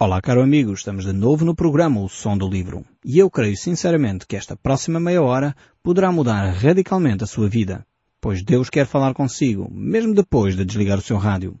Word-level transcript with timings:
Olá, 0.00 0.20
caro 0.22 0.40
amigo, 0.40 0.72
estamos 0.72 1.04
de 1.04 1.12
novo 1.12 1.44
no 1.44 1.56
programa 1.56 2.00
O 2.00 2.08
Som 2.08 2.38
do 2.38 2.48
Livro. 2.48 2.84
E 3.04 3.18
eu 3.18 3.28
creio 3.28 3.56
sinceramente 3.56 4.28
que 4.28 4.36
esta 4.36 4.56
próxima 4.56 5.00
meia 5.00 5.20
hora 5.20 5.56
poderá 5.82 6.12
mudar 6.12 6.52
radicalmente 6.52 7.24
a 7.24 7.26
sua 7.26 7.48
vida, 7.48 7.84
pois 8.20 8.44
Deus 8.44 8.70
quer 8.70 8.86
falar 8.86 9.12
consigo, 9.12 9.68
mesmo 9.68 10.14
depois 10.14 10.54
de 10.54 10.64
desligar 10.64 10.98
o 10.98 11.02
seu 11.02 11.16
rádio. 11.16 11.58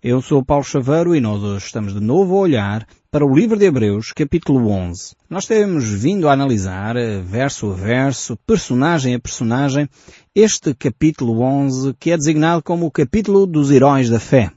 Eu 0.00 0.22
sou 0.22 0.44
Paulo 0.44 0.62
Chaveiro 0.62 1.12
e 1.12 1.20
nós 1.20 1.42
hoje 1.42 1.66
estamos 1.66 1.92
de 1.92 1.98
novo 1.98 2.36
a 2.36 2.42
olhar 2.42 2.86
para 3.10 3.26
o 3.26 3.34
livro 3.34 3.58
de 3.58 3.64
Hebreus, 3.64 4.12
capítulo 4.14 4.68
11. 4.68 5.16
Nós 5.28 5.46
temos 5.46 5.84
vindo 5.84 6.28
a 6.28 6.34
analisar, 6.34 6.94
eh, 6.94 7.18
verso 7.20 7.72
a 7.72 7.74
verso, 7.74 8.38
personagem 8.46 9.16
a 9.16 9.18
personagem, 9.18 9.88
este 10.32 10.72
capítulo 10.72 11.40
11, 11.40 11.94
que 11.98 12.12
é 12.12 12.16
designado 12.16 12.62
como 12.62 12.86
o 12.86 12.92
capítulo 12.92 13.44
dos 13.44 13.72
heróis 13.72 14.08
da 14.08 14.20
fé. 14.20 14.52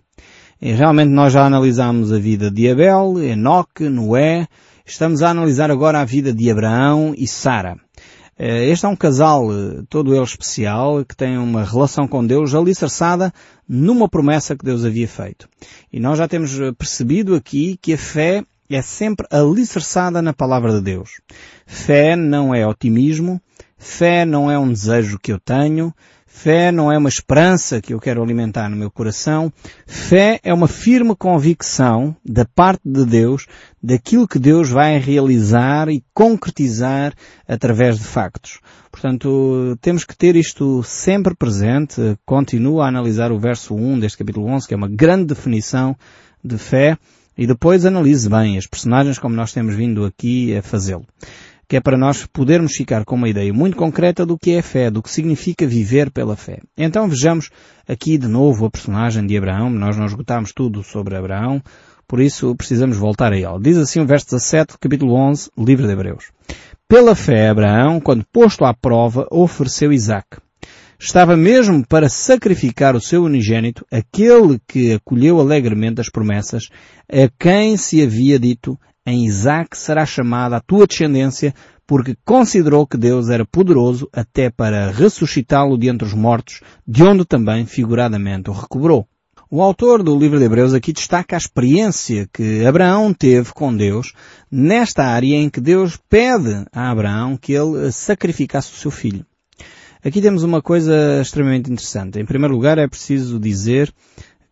Realmente 0.62 1.10
nós 1.10 1.34
já 1.34 1.46
analisámos 1.46 2.12
a 2.14 2.18
vida 2.18 2.50
de 2.50 2.70
Abel, 2.70 3.22
Enoque, 3.22 3.90
Noé, 3.90 4.48
estamos 4.86 5.22
a 5.22 5.30
analisar 5.30 5.70
agora 5.70 6.00
a 6.00 6.06
vida 6.06 6.34
de 6.34 6.50
Abraão 6.50 7.14
e 7.18 7.28
Sara. 7.28 7.78
Eh, 8.38 8.70
este 8.70 8.86
é 8.86 8.90
um 8.90 8.96
casal, 8.96 9.52
eh, 9.52 9.84
todo 9.90 10.14
ele 10.14 10.24
especial, 10.24 11.04
que 11.06 11.16
tem 11.16 11.38
uma 11.38 11.64
relação 11.64 12.08
com 12.08 12.26
Deus 12.26 12.56
alicerçada 12.56 13.34
numa 13.68 14.08
promessa 14.08 14.56
que 14.56 14.66
Deus 14.66 14.86
havia 14.86 15.08
feito. 15.08 15.48
E 15.92 16.00
nós 16.00 16.18
já 16.18 16.28
temos 16.28 16.60
eh, 16.60 16.72
percebido 16.72 17.36
aqui 17.36 17.78
que 17.82 17.94
a 17.94 17.98
fé 17.98 18.44
é 18.70 18.82
sempre 18.82 19.28
alicerçada 19.30 20.22
na 20.22 20.34
palavra 20.34 20.74
de 20.74 20.82
Deus. 20.82 21.22
Fé 21.66 22.16
não 22.16 22.56
é 22.56 22.66
otimismo, 22.66 23.42
fé 23.78 24.26
não 24.26 24.50
é 24.50 24.58
um 24.58 24.72
desejo 24.72 25.20
que 25.20 25.32
eu 25.32 25.40
tenho, 25.40 25.94
Fé 26.38 26.70
não 26.70 26.92
é 26.92 26.98
uma 26.98 27.08
esperança 27.08 27.82
que 27.82 27.94
eu 27.94 28.00
quero 28.00 28.22
alimentar 28.22 28.70
no 28.70 28.76
meu 28.76 28.92
coração. 28.92 29.52
Fé 29.88 30.40
é 30.44 30.54
uma 30.54 30.68
firme 30.68 31.16
convicção 31.16 32.14
da 32.26 32.44
parte 32.46 32.82
de 32.86 33.06
Deus 33.06 33.48
daquilo 33.82 34.28
que 34.28 34.38
Deus 34.38 34.70
vai 34.70 35.00
realizar 35.00 35.88
e 35.88 36.04
concretizar 36.14 37.14
através 37.48 37.98
de 37.98 38.04
factos. 38.04 38.60
Portanto, 38.92 39.78
temos 39.82 40.04
que 40.04 40.16
ter 40.16 40.36
isto 40.36 40.84
sempre 40.84 41.34
presente. 41.34 42.02
Continuo 42.26 42.82
a 42.82 42.90
analisar 42.90 43.32
o 43.32 43.40
verso 43.40 43.74
1 43.74 44.02
deste 44.02 44.18
capítulo 44.18 44.48
11, 44.48 44.68
que 44.68 44.74
é 44.74 44.78
uma 44.78 44.90
grande 44.90 45.28
definição 45.28 45.96
de 46.44 46.58
fé, 46.58 46.98
e 47.38 47.48
depois 47.48 47.86
analise 47.86 48.30
bem 48.30 48.58
as 48.58 48.68
personagens 48.68 49.18
como 49.18 49.36
nós 49.36 49.54
temos 49.54 49.74
vindo 49.74 50.06
aqui 50.06 50.56
a 50.56 50.62
fazê-lo 50.62 51.08
que 51.68 51.78
é 51.78 51.80
para 51.80 51.98
nós 51.98 52.26
podermos 52.26 52.74
ficar 52.74 53.04
com 53.06 53.16
uma 53.16 53.30
ideia 53.30 53.52
muito 53.54 53.76
concreta 53.76 54.26
do 54.26 54.38
que 54.38 54.52
é 54.52 54.62
fé, 54.62 54.92
do 54.92 55.02
que 55.02 55.10
significa 55.10 55.66
viver 55.66 56.12
pela 56.12 56.36
fé. 56.36 56.60
Então 56.78 57.08
vejamos 57.08 57.50
aqui 57.88 58.18
de 58.18 58.28
novo 58.28 58.66
a 58.66 58.72
personagem 58.72 59.26
de 59.26 59.38
Abraão. 59.38 59.70
Nós 59.70 59.98
não 59.98 60.06
esgotámos 60.06 60.52
tudo 60.54 60.84
sobre 60.84 61.16
Abraão, 61.16 61.62
por 62.08 62.20
isso 62.20 62.56
precisamos 62.56 62.98
voltar 62.98 63.34
a 63.34 63.38
ele. 63.38 63.60
Diz 63.62 63.78
assim 63.78 64.00
o 64.00 64.06
verso 64.06 64.28
17, 64.28 64.78
capítulo 64.80 65.16
11, 65.16 65.50
livro 65.58 65.88
de 65.88 65.94
Hebreus. 65.94 66.26
Pela 66.88 67.16
fé, 67.16 67.50
Abraão, 67.50 68.00
quando 68.00 68.26
posto 68.32 68.64
à 68.64 68.74
prova, 68.74 69.28
ofereceu 69.32 69.92
Isaac. 69.92 70.38
Estava 71.00 71.36
mesmo 71.36 71.86
para 71.86 72.08
sacrificar 72.08 72.96
o 72.96 73.02
seu 73.02 73.24
unigênito, 73.24 73.86
aquele 73.92 74.60
que 74.68 74.94
acolheu 74.94 75.40
alegremente 75.40 76.00
as 76.00 76.10
promessas, 76.10 76.70
a 77.12 77.30
quem 77.38 77.76
se 77.76 78.02
havia 78.02 78.40
dito, 78.40 78.80
em 79.06 79.26
Isaac 79.26 79.78
será 79.78 80.06
chamada 80.06 80.58
a 80.58 80.62
tua 80.62 80.88
descendência, 80.88 81.54
porque 81.86 82.18
considerou 82.26 82.88
que 82.88 82.98
Deus 82.98 83.30
era 83.30 83.46
poderoso 83.46 84.10
até 84.12 84.50
para 84.50 84.90
ressuscitá-lo 84.92 85.78
de 85.78 85.88
entre 85.88 86.08
os 86.08 86.14
mortos, 86.14 86.62
de 86.88 87.04
onde 87.04 87.24
também 87.26 87.66
figuradamente 87.66 88.50
o 88.50 88.54
recobrou. 88.54 89.08
O 89.50 89.62
autor 89.62 90.02
do 90.02 90.18
livro 90.18 90.40
de 90.40 90.46
Hebreus 90.46 90.74
aqui 90.74 90.92
destaca 90.92 91.36
a 91.36 91.38
experiência 91.38 92.28
que 92.34 92.66
Abraão 92.66 93.14
teve 93.14 93.54
com 93.54 93.76
Deus 93.76 94.12
nesta 94.52 95.04
área 95.04 95.36
em 95.36 95.50
que 95.50 95.62
Deus 95.62 95.98
pede 96.10 96.66
a 96.74 96.90
Abraão 96.90 97.38
que 97.38 97.54
ele 97.54 97.92
sacrificasse 97.92 98.74
o 98.74 98.76
seu 98.76 98.90
filho. 98.90 99.24
Aqui 100.04 100.22
temos 100.22 100.44
uma 100.44 100.62
coisa 100.62 101.22
extremamente 101.22 101.72
interessante. 101.72 102.20
Em 102.20 102.26
primeiro 102.26 102.54
lugar 102.54 102.78
é 102.78 102.88
preciso 102.88 103.40
dizer 103.40 103.94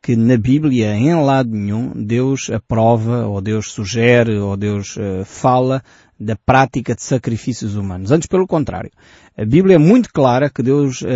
que 0.03 0.18
na 0.18 0.36
Bíblia, 0.36 0.94
em 0.94 1.16
lado 1.16 1.50
nenhum, 1.50 1.94
Deus 1.96 2.50
aprova, 2.50 3.25
ou 3.25 3.40
Deus 3.40 3.72
sugere, 3.72 4.38
ou 4.38 4.58
Deus 4.58 4.97
uh, 4.97 5.24
fala 5.24 5.81
da 6.23 6.35
prática 6.35 6.95
de 6.95 7.03
sacrifícios 7.03 7.75
humanos. 7.75 8.11
Antes, 8.11 8.28
pelo 8.28 8.47
contrário. 8.47 8.91
A 9.38 9.45
Bíblia 9.45 9.75
é 9.75 9.79
muito 9.79 10.09
clara 10.13 10.50
que 10.50 10.61
Deus 10.61 11.01
uh, 11.01 11.07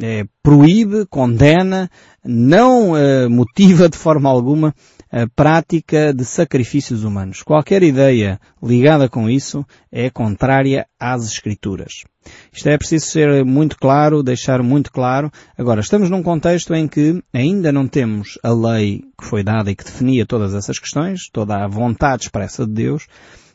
é, 0.00 0.24
proíbe, 0.42 1.06
condena, 1.06 1.90
não 2.24 2.92
uh, 2.92 3.28
motiva 3.28 3.88
de 3.88 3.96
forma 3.96 4.28
alguma 4.28 4.74
a 5.10 5.26
prática 5.26 6.12
de 6.12 6.24
sacrifícios 6.24 7.02
humanos. 7.02 7.42
Qualquer 7.42 7.82
ideia 7.82 8.38
ligada 8.62 9.08
com 9.08 9.28
isso 9.28 9.64
é 9.90 10.10
contrária 10.10 10.86
às 11.00 11.24
Escrituras. 11.24 12.04
Isto 12.52 12.68
é 12.68 12.76
preciso 12.76 13.06
ser 13.06 13.44
muito 13.44 13.78
claro, 13.78 14.22
deixar 14.22 14.62
muito 14.62 14.92
claro. 14.92 15.30
Agora, 15.56 15.80
estamos 15.80 16.10
num 16.10 16.22
contexto 16.22 16.74
em 16.74 16.86
que 16.86 17.22
ainda 17.32 17.72
não 17.72 17.88
temos 17.88 18.38
a 18.42 18.52
lei 18.52 19.02
que 19.18 19.26
foi 19.26 19.42
dada 19.42 19.70
e 19.70 19.74
que 19.74 19.84
definia 19.84 20.26
todas 20.26 20.54
essas 20.54 20.78
questões, 20.78 21.30
toda 21.32 21.64
a 21.64 21.68
vontade 21.68 22.24
expressa 22.24 22.66
de 22.66 22.72
Deus, 22.72 23.06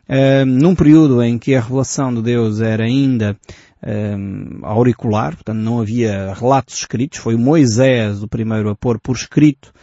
uh, 0.10 0.46
num 0.46 0.76
período 0.76 1.22
em 1.22 1.38
que 1.38 1.56
a 1.56 1.62
revelação 1.62 2.14
de 2.14 2.22
Deus 2.22 2.62
era 2.62 2.84
ainda 2.84 3.38
uh, 3.84 4.66
auricular, 4.66 5.36
portanto 5.36 5.58
não 5.58 5.80
havia 5.80 6.34
relatos 6.34 6.76
escritos, 6.76 7.20
foi 7.20 7.36
Moisés 7.36 8.24
o 8.24 8.28
primeiro 8.28 8.70
a 8.70 8.76
pôr 8.76 9.00
por 9.00 9.16
escrito 9.16 9.74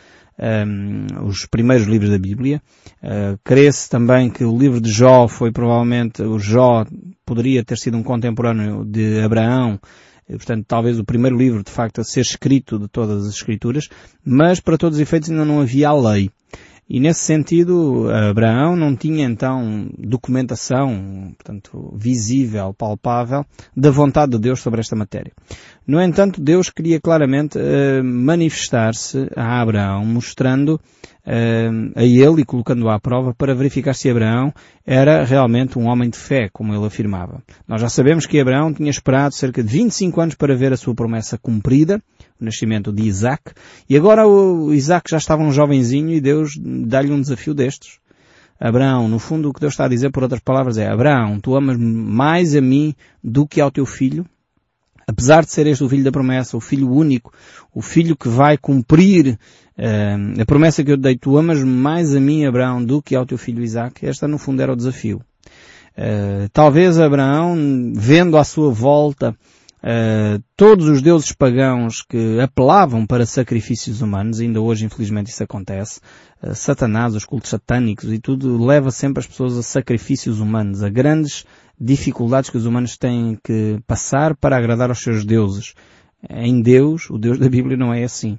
um, 0.41 1.26
os 1.26 1.47
primeiros 1.47 1.86
livros 1.86 2.10
da 2.10 2.19
Bíblia. 2.19 2.62
Uh, 3.03 3.38
Crê-se 3.44 3.88
também 3.88 4.30
que 4.30 4.44
o 4.44 4.56
livro 4.56 4.80
de 4.80 4.91
Jó 4.91 5.28
foi 5.28 5.53
provavelmente, 5.53 6.22
o 6.22 6.38
Jó 6.38 6.84
poderia 7.26 7.64
ter 7.64 7.76
sido 7.76 7.97
um 7.97 8.03
contemporâneo 8.03 8.84
de 8.84 9.20
Abraão, 9.20 9.78
portanto 10.26 10.64
talvez 10.66 10.98
o 10.98 11.04
primeiro 11.04 11.36
livro 11.36 11.62
de 11.62 11.70
facto 11.70 12.00
a 12.00 12.04
ser 12.04 12.20
escrito 12.20 12.78
de 12.78 12.88
todas 12.88 13.26
as 13.26 13.34
escrituras, 13.34 13.88
mas 14.25 14.60
para 14.60 14.78
todos 14.78 14.97
os 14.97 15.03
efeitos 15.03 15.30
ainda 15.30 15.44
não 15.44 15.60
havia 15.60 15.88
a 15.88 15.94
lei. 15.94 16.30
E 16.93 16.99
nesse 16.99 17.21
sentido, 17.21 18.09
Abraão 18.11 18.75
não 18.75 18.97
tinha 18.97 19.25
então 19.25 19.89
documentação, 19.97 21.33
portanto, 21.39 21.95
visível, 21.97 22.75
palpável, 22.75 23.47
da 23.77 23.93
vontade 23.93 24.33
de 24.33 24.41
Deus 24.41 24.59
sobre 24.59 24.81
esta 24.81 24.97
matéria. 24.97 25.33
No 25.91 26.01
entanto, 26.01 26.41
Deus 26.41 26.71
queria 26.71 27.01
claramente 27.01 27.59
uh, 27.59 28.05
manifestar-se 28.05 29.28
a 29.34 29.61
Abraão, 29.61 30.06
mostrando 30.06 30.75
uh, 30.77 31.93
a 31.97 32.05
ele 32.05 32.43
e 32.43 32.45
colocando-o 32.45 32.89
à 32.89 33.01
prova 33.01 33.34
para 33.34 33.56
verificar 33.56 33.93
se 33.93 34.09
Abraão 34.09 34.55
era 34.87 35.25
realmente 35.25 35.77
um 35.77 35.89
homem 35.89 36.09
de 36.09 36.17
fé, 36.17 36.49
como 36.53 36.73
ele 36.73 36.87
afirmava. 36.87 37.43
Nós 37.67 37.81
já 37.81 37.89
sabemos 37.89 38.25
que 38.25 38.39
Abraão 38.39 38.73
tinha 38.73 38.89
esperado 38.89 39.34
cerca 39.34 39.65
de 39.65 39.69
25 39.69 40.21
anos 40.21 40.34
para 40.37 40.55
ver 40.55 40.73
a 40.73 40.77
sua 40.77 40.95
promessa 40.95 41.37
cumprida, 41.37 42.01
o 42.41 42.45
nascimento 42.45 42.93
de 42.93 43.03
Isaac, 43.03 43.51
e 43.89 43.97
agora 43.97 44.28
o 44.28 44.72
Isaac 44.72 45.11
já 45.11 45.17
estava 45.17 45.43
um 45.43 45.51
jovenzinho 45.51 46.11
e 46.11 46.21
Deus 46.21 46.53
dá-lhe 46.57 47.11
um 47.11 47.21
desafio 47.21 47.53
destes. 47.53 47.99
Abraão, 48.61 49.09
no 49.09 49.19
fundo 49.19 49.49
o 49.49 49.53
que 49.53 49.59
Deus 49.59 49.72
está 49.72 49.87
a 49.87 49.89
dizer 49.89 50.12
por 50.12 50.22
outras 50.22 50.41
palavras 50.41 50.78
é, 50.78 50.87
Abraão, 50.87 51.41
tu 51.41 51.57
amas 51.57 51.77
mais 51.77 52.55
a 52.55 52.61
mim 52.61 52.95
do 53.25 53.45
que 53.45 53.61
ao 53.61 53.72
teu 53.72 53.84
filho? 53.84 54.25
Apesar 55.10 55.44
de 55.44 55.50
ser 55.50 55.66
este 55.66 55.82
o 55.82 55.88
filho 55.88 56.04
da 56.04 56.12
promessa, 56.12 56.56
o 56.56 56.60
filho 56.60 56.88
único, 56.88 57.32
o 57.75 57.82
filho 57.82 58.16
que 58.16 58.28
vai 58.28 58.56
cumprir 58.56 59.37
uh, 59.76 60.41
a 60.41 60.47
promessa 60.47 60.84
que 60.84 60.93
eu 60.93 60.97
te 60.97 61.03
dei, 61.03 61.16
tu 61.16 61.37
amas 61.37 61.62
mais 61.65 62.15
a 62.15 62.21
mim, 62.21 62.44
Abraão, 62.44 62.82
do 62.84 63.03
que 63.03 63.16
ao 63.16 63.26
teu 63.26 63.37
filho 63.37 63.62
Isaac, 63.62 64.06
esta 64.06 64.28
no 64.28 64.38
fundo 64.38 64.62
era 64.62 64.72
o 64.72 64.76
desafio. 64.76 65.21
Uh, 65.98 66.48
talvez 66.53 67.00
Abraão, 67.00 67.56
vendo 67.93 68.38
à 68.38 68.44
sua 68.44 68.71
volta 68.71 69.37
uh, 69.82 70.42
todos 70.56 70.88
os 70.88 71.02
deuses 71.02 71.32
pagãos 71.32 72.02
que 72.02 72.41
apelavam 72.41 73.06
para 73.06 73.26
sacrifícios 73.26 74.00
humanos, 74.00 74.41
ainda 74.41 74.60
hoje 74.60 74.84
infelizmente 74.84 75.30
isso 75.30 75.42
acontece, 75.42 76.00
uh, 76.42 76.54
Satanás, 76.54 77.14
os 77.14 77.24
cultos 77.24 77.50
satânicos 77.50 78.12
e 78.12 78.18
tudo 78.18 78.64
leva 78.64 78.91
sempre 78.91 79.21
as 79.21 79.27
pessoas 79.27 79.56
a 79.56 79.62
sacrifícios 79.62 80.41
humanos, 80.41 80.82
a 80.82 80.88
grandes 80.88 81.44
dificuldades 81.80 82.50
que 82.50 82.59
os 82.59 82.66
humanos 82.66 82.97
têm 82.97 83.38
que 83.42 83.80
passar 83.86 84.36
para 84.36 84.56
agradar 84.56 84.91
aos 84.91 85.00
seus 85.00 85.24
deuses. 85.24 85.74
Em 86.28 86.61
Deus, 86.61 87.09
o 87.09 87.17
Deus 87.17 87.39
da 87.39 87.49
Bíblia 87.49 87.77
não 87.77 87.95
é 87.95 88.05
assim. 88.05 88.39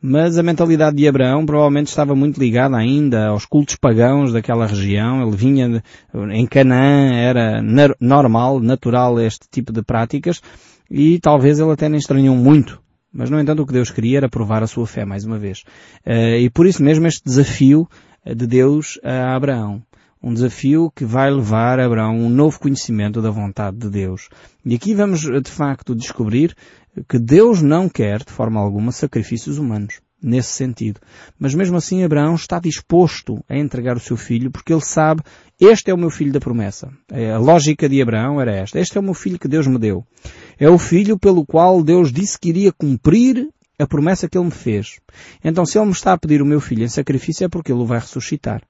Mas 0.00 0.38
a 0.38 0.42
mentalidade 0.42 0.96
de 0.96 1.08
Abraão 1.08 1.44
provavelmente 1.44 1.88
estava 1.88 2.14
muito 2.14 2.38
ligada 2.38 2.76
ainda 2.76 3.28
aos 3.28 3.44
cultos 3.44 3.76
pagãos 3.76 4.32
daquela 4.32 4.66
região. 4.66 5.26
Ele 5.26 5.36
vinha 5.36 5.82
em 6.30 6.46
Canaã, 6.46 7.12
era 7.14 7.60
normal, 8.00 8.60
natural 8.60 9.18
este 9.20 9.46
tipo 9.50 9.72
de 9.72 9.82
práticas 9.82 10.40
e 10.88 11.18
talvez 11.18 11.58
ele 11.58 11.72
até 11.72 11.88
nem 11.88 11.98
estranhou 11.98 12.36
muito. 12.36 12.80
Mas 13.12 13.30
no 13.30 13.40
entanto 13.40 13.62
o 13.62 13.66
que 13.66 13.72
Deus 13.72 13.90
queria 13.90 14.18
era 14.18 14.28
provar 14.28 14.62
a 14.62 14.66
sua 14.66 14.86
fé 14.86 15.04
mais 15.04 15.24
uma 15.24 15.38
vez. 15.38 15.64
Eh, 16.04 16.42
e 16.42 16.50
por 16.50 16.66
isso 16.66 16.82
mesmo 16.82 17.06
este 17.06 17.24
desafio 17.24 17.88
de 18.24 18.46
Deus 18.46 19.00
a 19.02 19.34
Abraão 19.34 19.82
um 20.22 20.34
desafio 20.34 20.90
que 20.90 21.04
vai 21.04 21.30
levar 21.30 21.78
Abraão 21.78 22.10
a 22.10 22.12
um 22.12 22.28
novo 22.28 22.58
conhecimento 22.58 23.22
da 23.22 23.30
vontade 23.30 23.76
de 23.76 23.88
Deus. 23.88 24.28
E 24.64 24.74
aqui 24.74 24.92
vamos, 24.92 25.20
de 25.20 25.50
facto, 25.50 25.94
descobrir 25.94 26.52
que 27.08 27.18
Deus 27.18 27.62
não 27.62 27.88
quer, 27.88 28.24
de 28.24 28.32
forma 28.32 28.60
alguma, 28.60 28.92
sacrifícios 28.92 29.58
humanos. 29.58 30.00
nesse 30.22 30.48
sentido. 30.48 30.98
Mas 31.38 31.54
mesmo 31.54 31.76
assim 31.76 32.02
Abraão 32.02 32.34
está 32.34 32.58
disposto 32.58 33.44
a 33.48 33.56
entregar 33.56 33.96
o 33.96 34.00
seu 34.00 34.16
filho 34.16 34.50
porque 34.50 34.72
ele 34.72 34.80
sabe, 34.80 35.22
este 35.60 35.90
é 35.90 35.94
o 35.94 35.98
meu 35.98 36.10
filho 36.10 36.32
da 36.32 36.40
promessa. 36.40 36.90
É, 37.12 37.32
a 37.32 37.38
lógica 37.38 37.88
de 37.88 38.00
Abraão 38.00 38.40
era 38.40 38.56
esta. 38.56 38.80
Este 38.80 38.96
é 38.96 39.00
o 39.00 39.04
meu 39.04 39.14
filho 39.14 39.38
que 39.38 39.46
Deus 39.46 39.66
me 39.66 39.78
deu. 39.78 40.04
É 40.58 40.68
o 40.68 40.78
filho 40.78 41.18
pelo 41.18 41.44
qual 41.44 41.82
Deus 41.82 42.10
disse 42.10 42.38
que 42.38 42.48
iria 42.48 42.72
cumprir 42.72 43.48
a 43.78 43.86
promessa 43.86 44.28
que 44.28 44.38
ele 44.38 44.46
me 44.46 44.50
fez. 44.50 44.98
Então 45.44 45.66
se 45.66 45.78
ele 45.78 45.86
me 45.86 45.92
está 45.92 46.14
a 46.14 46.18
pedir 46.18 46.40
o 46.40 46.46
meu 46.46 46.60
filho 46.60 46.84
em 46.84 46.88
sacrifício 46.88 47.44
é 47.44 47.48
porque 47.48 47.70
ele 47.70 47.82
o 47.82 47.86
vai 47.86 47.98
ressuscitar. 47.98 48.62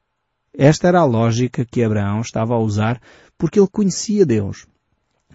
Esta 0.52 0.88
era 0.88 1.00
a 1.00 1.04
lógica 1.04 1.64
que 1.64 1.82
Abraão 1.82 2.20
estava 2.20 2.54
a 2.54 2.58
usar 2.58 3.00
porque 3.38 3.58
ele 3.58 3.68
conhecia 3.70 4.26
Deus. 4.26 4.66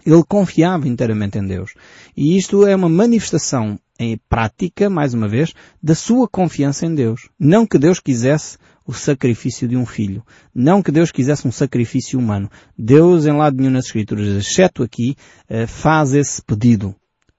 Ele 0.04 0.22
confiava 0.26 0.88
inteiramente 0.88 1.38
em 1.38 1.46
Deus. 1.46 1.74
E 2.16 2.36
isto 2.36 2.66
é 2.66 2.74
uma 2.74 2.88
manifestação 2.88 3.78
em 3.98 4.18
prática, 4.28 4.90
mais 4.90 5.14
uma 5.14 5.28
vez, 5.28 5.52
da 5.82 5.94
sua 5.94 6.28
confiança 6.28 6.86
em 6.86 6.94
Deus. 6.94 7.28
Não 7.38 7.66
que 7.66 7.78
Deus 7.78 8.00
quisesse 8.00 8.58
o 8.86 8.92
sacrifício 8.92 9.68
de 9.68 9.76
um 9.76 9.86
filho. 9.86 10.24
Não 10.54 10.82
que 10.82 10.90
Deus 10.90 11.12
quisesse 11.12 11.46
um 11.46 11.52
sacrifício 11.52 12.18
humano. 12.18 12.50
Deus, 12.76 13.26
em 13.26 13.32
lado 13.32 13.56
nenhum 13.56 13.70
nas 13.70 13.86
Escrituras, 13.86 14.26
exceto 14.26 14.82
aqui, 14.82 15.16
eh, 15.48 15.66
faz 15.66 16.14
esse 16.14 16.42
pedido. 16.42 16.94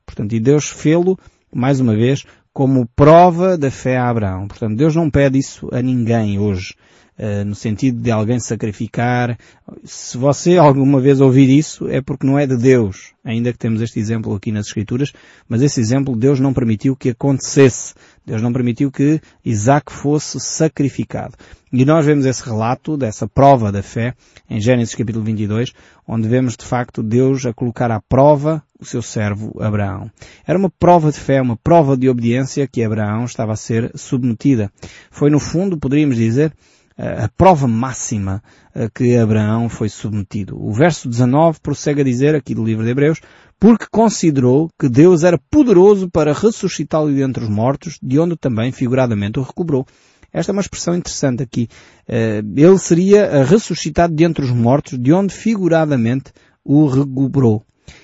Portanto, 0.06 0.34
e 0.34 0.40
Deus 0.40 0.70
fê-lo, 0.70 1.18
mais 1.54 1.80
uma 1.80 1.96
vez, 1.96 2.24
como 2.54 2.88
prova 2.96 3.58
da 3.58 3.72
fé 3.72 3.98
a 3.98 4.10
Abraão. 4.10 4.48
Portanto, 4.48 4.78
Deus 4.78 4.96
não 4.96 5.10
pede 5.10 5.40
isso 5.40 5.68
a 5.72 5.82
ninguém 5.82 6.40
hoje. 6.40 6.76
Uh, 7.18 7.46
no 7.46 7.54
sentido 7.54 8.02
de 8.02 8.10
alguém 8.10 8.40
sacrificar. 8.40 9.38
Se 9.84 10.18
você 10.18 10.58
alguma 10.58 11.00
vez 11.00 11.22
ouvir 11.22 11.48
isso, 11.48 11.88
é 11.88 12.02
porque 12.02 12.26
não 12.26 12.40
é 12.40 12.48
de 12.48 12.58
Deus. 12.58 13.14
Ainda 13.24 13.54
que 13.54 13.60
temos 13.60 13.82
este 13.82 14.00
exemplo 14.00 14.34
aqui 14.34 14.52
nas 14.52 14.66
Escrituras, 14.66 15.14
mas 15.48 15.62
esse 15.62 15.80
exemplo 15.80 16.16
Deus 16.16 16.40
não 16.40 16.54
permitiu 16.54 16.96
que 16.96 17.10
acontecesse. 17.10 17.94
Deus 18.26 18.42
não 18.42 18.52
permitiu 18.52 18.92
que 18.92 19.22
Isaac 19.46 19.92
fosse 19.92 20.40
sacrificado. 20.40 21.36
E 21.72 21.86
nós 21.86 22.06
vemos 22.06 22.26
esse 22.26 22.44
relato, 22.44 22.96
dessa 22.96 23.28
prova 23.28 23.72
da 23.72 23.82
fé, 23.82 24.14
em 24.50 24.62
Gênesis 24.62 24.94
capítulo 24.94 25.26
22, 25.26 25.74
onde 26.08 26.28
vemos 26.28 26.56
de 26.56 26.64
facto 26.64 27.02
Deus 27.02 27.46
a 27.46 27.54
colocar 27.54 27.90
à 27.90 28.00
prova 28.00 28.64
o 28.80 28.86
seu 28.86 29.02
servo 29.02 29.60
Abraão. 29.60 30.12
Era 30.46 30.60
uma 30.60 30.70
prova 30.70 31.12
de 31.12 31.20
fé, 31.20 31.42
uma 31.42 31.58
prova 31.58 31.98
de 31.98 32.08
obediência 32.08 32.68
que 32.68 32.84
Abraão 32.84 33.26
estava 33.26 33.54
a 33.54 33.56
ser 33.56 33.92
submetida. 33.96 34.72
Foi 35.10 35.30
no 35.30 35.40
fundo, 35.40 35.78
poderíamos 35.78 36.16
dizer, 36.16 36.54
a 36.98 37.28
prova 37.30 37.68
máxima 37.68 38.44
a 38.74 38.90
que 38.90 39.18
Abraão 39.18 39.70
foi 39.70 39.90
submetido. 39.90 40.62
O 40.62 40.72
verso 40.72 41.10
19 41.10 41.60
prossegue 41.62 42.02
a 42.02 42.04
dizer 42.04 42.36
aqui 42.36 42.54
do 42.54 42.64
livro 42.64 42.84
de 42.84 42.92
Hebreus, 42.92 43.20
porque 43.60 43.86
considerou 43.92 44.70
que 44.80 44.90
Deus 44.90 45.24
era 45.24 45.40
poderoso 45.50 46.10
para 46.10 46.34
ressuscitá-lo 46.34 47.14
dentre 47.14 47.44
os 47.44 47.50
mortos, 47.50 47.98
de 48.02 48.20
onde 48.20 48.36
também 48.36 48.72
figuradamente 48.72 49.40
o 49.40 49.44
recobrou. 49.44 49.86
Esta 50.32 50.52
é 50.52 50.54
uma 50.54 50.62
expressão 50.62 50.96
interessante 50.96 51.44
aqui. 51.44 51.70
Eh, 52.08 52.42
ele 52.56 52.78
seria 52.80 53.44
ressuscitado 53.44 54.14
dentre 54.14 54.44
os 54.44 54.52
mortos, 54.52 54.98
de 55.00 55.14
onde 55.14 55.34
figuradamente 55.34 56.32
o 56.66 56.88
recobrou. 56.88 57.64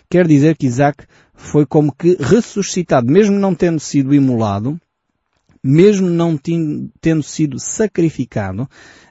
Quer 0.09 0.27
dizer 0.27 0.55
que 0.55 0.67
Isaac 0.67 1.05
foi 1.33 1.65
como 1.65 1.91
que 1.91 2.17
ressuscitado, 2.19 3.11
mesmo 3.11 3.37
não 3.39 3.55
tendo 3.55 3.79
sido 3.79 4.13
imolado, 4.13 4.79
mesmo 5.63 6.09
não 6.09 6.37
tendo 6.37 7.23
sido 7.23 7.59
sacrificado, 7.59 8.67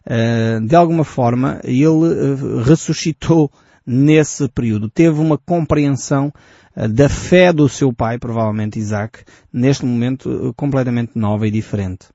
eh, 0.06 0.58
de 0.60 0.74
alguma 0.74 1.04
forma 1.04 1.60
ele 1.62 1.84
eh, 1.84 2.62
ressuscitou 2.64 3.50
nesse 3.86 4.48
período. 4.48 4.88
Teve 4.88 5.20
uma 5.20 5.36
compreensão 5.36 6.32
eh, 6.74 6.88
da 6.88 7.08
fé 7.08 7.52
do 7.52 7.68
seu 7.68 7.92
pai, 7.92 8.18
provavelmente 8.18 8.78
Isaac, 8.78 9.22
neste 9.52 9.84
momento 9.84 10.52
completamente 10.56 11.12
nova 11.14 11.46
e 11.46 11.50
diferente. 11.50 12.06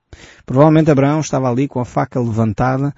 Provavelmente 0.44 0.90
Abraão 0.90 1.20
estava 1.20 1.48
ali 1.48 1.68
com 1.68 1.80
a 1.80 1.84
faca 1.84 2.20
levantada 2.20 2.94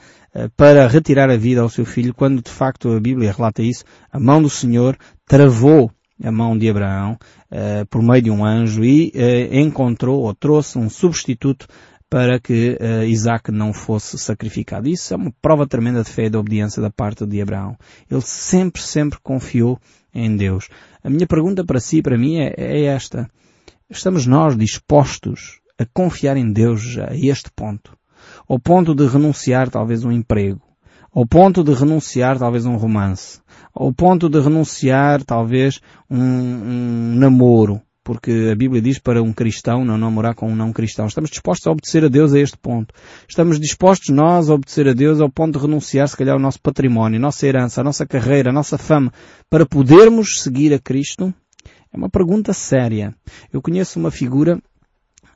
para 0.54 0.86
retirar 0.86 1.30
a 1.30 1.36
vida 1.36 1.62
ao 1.62 1.68
seu 1.70 1.86
filho, 1.86 2.12
quando 2.12 2.42
de 2.42 2.50
facto 2.50 2.90
a 2.90 3.00
Bíblia 3.00 3.32
relata 3.32 3.62
isso, 3.62 3.84
a 4.12 4.20
mão 4.20 4.42
do 4.42 4.50
Senhor 4.50 4.94
travou 5.26 5.90
a 6.22 6.30
mão 6.30 6.56
de 6.56 6.68
Abraão 6.68 7.18
uh, 7.50 7.86
por 7.90 8.02
meio 8.02 8.22
de 8.22 8.30
um 8.30 8.44
anjo 8.44 8.84
e 8.84 9.12
uh, 9.14 9.54
encontrou 9.54 10.22
ou 10.22 10.34
trouxe 10.34 10.78
um 10.78 10.88
substituto 10.88 11.66
para 12.08 12.38
que 12.38 12.78
uh, 12.80 13.04
Isaac 13.04 13.50
não 13.50 13.72
fosse 13.72 14.16
sacrificado. 14.18 14.88
Isso 14.88 15.12
é 15.12 15.16
uma 15.16 15.32
prova 15.42 15.66
tremenda 15.66 16.02
de 16.02 16.10
fé 16.10 16.26
e 16.26 16.30
de 16.30 16.36
obediência 16.36 16.80
da 16.80 16.90
parte 16.90 17.26
de 17.26 17.40
Abraão. 17.40 17.76
Ele 18.10 18.20
sempre, 18.20 18.80
sempre 18.80 19.18
confiou 19.22 19.78
em 20.14 20.36
Deus. 20.36 20.68
A 21.02 21.10
minha 21.10 21.26
pergunta 21.26 21.64
para 21.64 21.80
si 21.80 21.98
e 21.98 22.02
para 22.02 22.16
mim 22.16 22.38
é, 22.38 22.54
é 22.56 22.84
esta. 22.84 23.28
Estamos 23.90 24.26
nós 24.26 24.56
dispostos 24.56 25.60
a 25.78 25.84
confiar 25.84 26.36
em 26.36 26.50
Deus 26.52 26.96
a 26.98 27.14
este 27.14 27.50
ponto? 27.54 27.96
Ao 28.48 28.58
ponto 28.58 28.94
de 28.94 29.06
renunciar 29.06 29.68
talvez 29.68 30.04
um 30.04 30.12
emprego? 30.12 30.65
Ao 31.16 31.26
ponto 31.26 31.64
de 31.64 31.72
renunciar 31.72 32.38
talvez 32.38 32.66
um 32.66 32.76
romance? 32.76 33.40
ao 33.74 33.90
ponto 33.90 34.28
de 34.28 34.38
renunciar 34.38 35.22
talvez 35.22 35.80
um, 36.10 36.18
um 36.18 37.14
namoro, 37.16 37.80
porque 38.04 38.50
a 38.52 38.54
Bíblia 38.54 38.82
diz 38.82 38.98
para 38.98 39.22
um 39.22 39.32
cristão 39.32 39.82
não 39.82 39.96
namorar 39.96 40.34
com 40.34 40.46
um 40.50 40.54
não 40.54 40.74
cristão. 40.74 41.06
Estamos 41.06 41.30
dispostos 41.30 41.66
a 41.66 41.70
obedecer 41.70 42.04
a 42.04 42.08
Deus 42.08 42.34
a 42.34 42.38
este 42.38 42.58
ponto. 42.58 42.94
Estamos 43.26 43.58
dispostos 43.58 44.14
nós 44.14 44.50
a 44.50 44.54
obedecer 44.54 44.88
a 44.88 44.92
Deus 44.92 45.18
ao 45.18 45.30
ponto 45.30 45.58
de 45.58 45.64
renunciar 45.64 46.06
se 46.06 46.16
calhar 46.18 46.34
ao 46.34 46.40
nosso 46.40 46.60
património, 46.60 47.18
a 47.18 47.22
nossa 47.22 47.46
herança, 47.46 47.80
a 47.80 47.84
nossa 47.84 48.06
carreira, 48.06 48.50
a 48.50 48.52
nossa 48.52 48.76
fama, 48.76 49.10
para 49.48 49.64
podermos 49.64 50.42
seguir 50.42 50.74
a 50.74 50.78
Cristo? 50.78 51.32
É 51.92 51.96
uma 51.96 52.10
pergunta 52.10 52.52
séria. 52.52 53.14
Eu 53.50 53.62
conheço 53.62 53.98
uma 53.98 54.10
figura 54.10 54.58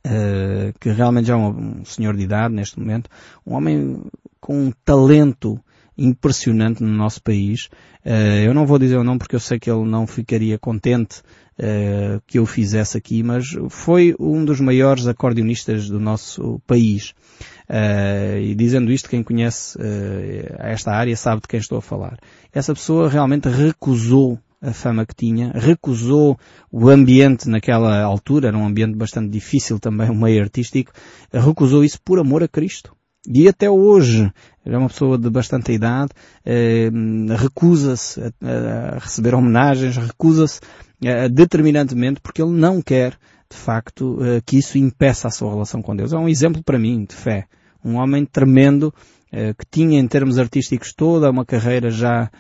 uh, 0.07 0.79
que 0.79 0.91
realmente 0.91 1.27
já 1.27 1.35
é 1.35 1.37
um, 1.37 1.81
um 1.81 1.85
senhor 1.85 2.17
de 2.17 2.23
idade 2.23 2.55
neste 2.55 2.79
momento, 2.79 3.09
um 3.47 3.55
homem 3.55 4.03
com 4.41 4.67
um 4.67 4.73
talento 4.85 5.61
impressionante 6.01 6.83
no 6.83 6.89
nosso 6.89 7.23
país. 7.23 7.67
Uh, 8.05 8.41
eu 8.45 8.55
não 8.55 8.67
vou 8.67 8.79
dizer 8.79 8.97
o 8.97 9.05
nome 9.05 9.19
porque 9.19 9.37
eu 9.37 9.41
sei 9.41 9.59
que 9.59 9.71
ele 9.71 9.85
não 9.85 10.07
ficaria 10.07 10.59
contente 10.59 11.21
uh, 11.59 12.21
que 12.27 12.39
eu 12.39 12.47
fizesse 12.47 12.97
aqui, 12.97 13.23
mas 13.23 13.45
foi 13.69 14.15
um 14.19 14.45
dos 14.45 14.61
maiores 14.61 15.07
acordeonistas 15.07 15.89
do 15.89 16.01
nosso 16.01 16.61
país. 16.67 17.11
Uh, 17.69 18.41
e 18.41 18.55
dizendo 18.55 18.91
isto, 18.91 19.09
quem 19.09 19.23
conhece 19.23 19.79
esta 20.59 20.93
área 20.93 21.17
sabe 21.17 21.43
de 21.43 21.49
quem 21.49 21.61
estou 21.61 21.79
a 21.79 21.83
falar. 21.83 22.19
Essa 22.53 22.75
pessoa 22.75 23.09
realmente 23.09 23.49
recusou 23.49 24.39
a 24.61 24.73
fama 24.73 25.07
que 25.07 25.15
tinha, 25.15 25.53
recusou 25.55 26.39
o 26.71 26.89
ambiente 26.89 27.49
naquela 27.49 28.03
altura, 28.03 28.49
era 28.49 28.59
um 28.59 28.67
ambiente 28.67 28.95
bastante 28.97 29.31
difícil 29.31 29.79
também, 29.79 30.11
um 30.11 30.15
meio 30.15 30.43
artístico, 30.43 30.93
recusou 31.33 31.83
isso 31.83 31.99
por 32.05 32.19
amor 32.19 32.43
a 32.43 32.49
Cristo. 32.49 32.95
E 33.27 33.49
até 33.49 33.69
hoje, 33.69 34.33
é 34.65 34.77
uma 34.77 34.89
pessoa 34.89 35.19
de 35.19 35.29
bastante 35.29 35.73
idade, 35.73 36.11
eh, 36.45 36.91
recusa-se 37.37 38.21
a, 38.21 38.95
a, 38.95 38.99
receber 38.99 39.35
homenagens, 39.35 39.97
recusa-se 39.97 40.61
eh, 41.05 41.29
determinantemente 41.29 42.21
porque 42.21 42.43
ele 42.43 42.53
não 42.53 42.81
quer, 42.81 43.19
de 43.51 43.57
facto, 43.57 44.19
eh, 44.23 44.41
que 44.45 44.59
isso 44.59 44.79
impeça 44.79 45.29
a 45.29 45.31
sua 45.31 45.51
relação 45.51 45.83
com 45.83 45.95
Deus. 45.95 46.13
É 46.13 46.17
um 46.17 46.29
exemplo 46.29 46.63
para 46.63 46.79
mim 46.79 47.05
de 47.05 47.15
fé. 47.15 47.47
Um 47.85 47.97
homem 47.97 48.25
tremendo, 48.25 48.93
eh, 49.31 49.53
que 49.53 49.67
tinha 49.71 50.01
em 50.01 50.09
termos 50.09 50.39
artísticos 50.39 50.95
toda 50.95 51.31
uma 51.31 51.45
carreira 51.45 51.91
já 51.91 52.31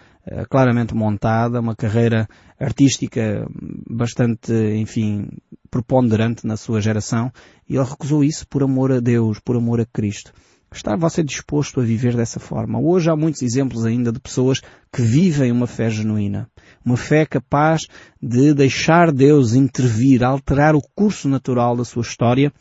claramente 0.49 0.95
montada, 0.95 1.61
uma 1.61 1.75
carreira 1.75 2.29
artística 2.59 3.47
bastante, 3.89 4.53
enfim, 4.77 5.29
preponderante 5.71 6.47
na 6.47 6.57
sua 6.57 6.81
geração, 6.81 7.33
e 7.69 7.77
ele 7.77 7.85
recusou 7.85 8.23
isso 8.23 8.47
por 8.49 8.63
amor 8.63 8.93
a 8.93 9.01
Deus, 9.01 9.39
por 9.39 9.57
amor 9.57 9.81
a 9.81 9.87
Cristo. 9.87 10.33
Está 10.73 10.95
você 10.95 11.25
disposto 11.25 11.81
a 11.81 11.83
viver 11.83 12.15
dessa 12.15 12.39
forma? 12.39 12.79
Hoje 12.79 13.11
há 13.11 13.17
muitos 13.17 13.43
exemplos 13.43 13.85
ainda 13.85 14.13
de 14.13 14.21
pessoas 14.21 14.61
que 14.93 15.03
vivem 15.03 15.51
uma 15.51 15.67
fé 15.67 15.91
genuína. 15.91 16.49
Uma 16.85 16.97
fé 16.97 17.27
capaz 17.27 17.83
de 18.23 18.55
deixar 18.55 19.11
Deus 19.11 19.53
intervir, 19.55 20.23
alterar 20.23 20.77
o 20.77 20.83
curso 20.95 21.29
natural 21.29 21.77
da 21.77 21.85
sua 21.85 22.03
história 22.03 22.53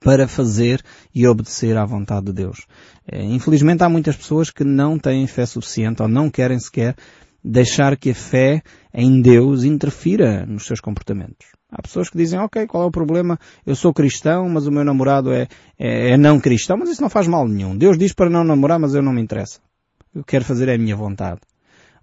para 0.00 0.26
fazer 0.26 0.82
e 1.14 1.26
obedecer 1.26 1.76
à 1.76 1.84
vontade 1.84 2.26
de 2.26 2.32
Deus. 2.32 2.66
É, 3.10 3.22
infelizmente 3.22 3.82
há 3.82 3.88
muitas 3.88 4.16
pessoas 4.16 4.50
que 4.50 4.64
não 4.64 4.98
têm 4.98 5.26
fé 5.26 5.46
suficiente 5.46 6.02
ou 6.02 6.08
não 6.08 6.30
querem 6.30 6.58
sequer 6.58 6.96
deixar 7.44 7.96
que 7.96 8.10
a 8.10 8.14
fé 8.14 8.62
em 8.94 9.20
Deus 9.20 9.64
interfira 9.64 10.46
nos 10.46 10.66
seus 10.66 10.80
comportamentos. 10.80 11.48
Há 11.70 11.80
pessoas 11.82 12.10
que 12.10 12.18
dizem, 12.18 12.38
ok, 12.38 12.66
qual 12.66 12.84
é 12.84 12.86
o 12.86 12.90
problema? 12.90 13.38
Eu 13.64 13.74
sou 13.74 13.92
cristão, 13.94 14.48
mas 14.48 14.66
o 14.66 14.70
meu 14.70 14.84
namorado 14.84 15.32
é, 15.32 15.48
é, 15.78 16.10
é 16.10 16.16
não 16.16 16.38
cristão, 16.38 16.76
mas 16.76 16.90
isso 16.90 17.02
não 17.02 17.08
faz 17.08 17.26
mal 17.26 17.48
nenhum. 17.48 17.76
Deus 17.76 17.96
diz 17.96 18.12
para 18.12 18.28
não 18.28 18.44
namorar, 18.44 18.78
mas 18.78 18.94
eu 18.94 19.02
não 19.02 19.12
me 19.12 19.22
interessa. 19.22 19.58
Eu 20.14 20.22
quero 20.22 20.44
fazer 20.44 20.68
é 20.68 20.74
a 20.74 20.78
minha 20.78 20.94
vontade. 20.94 21.40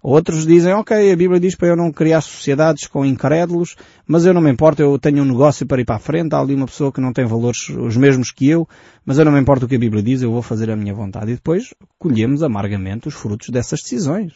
Outros 0.02 0.46
dizem, 0.46 0.72
ok, 0.72 1.12
a 1.12 1.16
Bíblia 1.16 1.38
diz 1.38 1.54
para 1.54 1.68
eu 1.68 1.76
não 1.76 1.92
criar 1.92 2.22
sociedades 2.22 2.86
com 2.86 3.04
incrédulos, 3.04 3.76
mas 4.06 4.24
eu 4.24 4.32
não 4.32 4.40
me 4.40 4.50
importo, 4.50 4.80
eu 4.80 4.98
tenho 4.98 5.22
um 5.22 5.26
negócio 5.26 5.66
para 5.66 5.82
ir 5.82 5.84
para 5.84 5.96
a 5.96 5.98
frente, 5.98 6.34
há 6.34 6.38
ali 6.38 6.54
uma 6.54 6.66
pessoa 6.66 6.90
que 6.90 7.02
não 7.02 7.12
tem 7.12 7.26
valores 7.26 7.68
os 7.68 7.96
mesmos 7.98 8.30
que 8.30 8.48
eu, 8.48 8.66
mas 9.04 9.18
eu 9.18 9.26
não 9.26 9.32
me 9.32 9.40
importo 9.40 9.66
o 9.66 9.68
que 9.68 9.76
a 9.76 9.78
Bíblia 9.78 10.02
diz, 10.02 10.22
eu 10.22 10.32
vou 10.32 10.40
fazer 10.40 10.70
a 10.70 10.76
minha 10.76 10.94
vontade. 10.94 11.32
E 11.32 11.34
depois 11.34 11.74
colhemos 11.98 12.42
amargamente 12.42 13.08
os 13.08 13.14
frutos 13.14 13.50
dessas 13.50 13.80
decisões. 13.82 14.32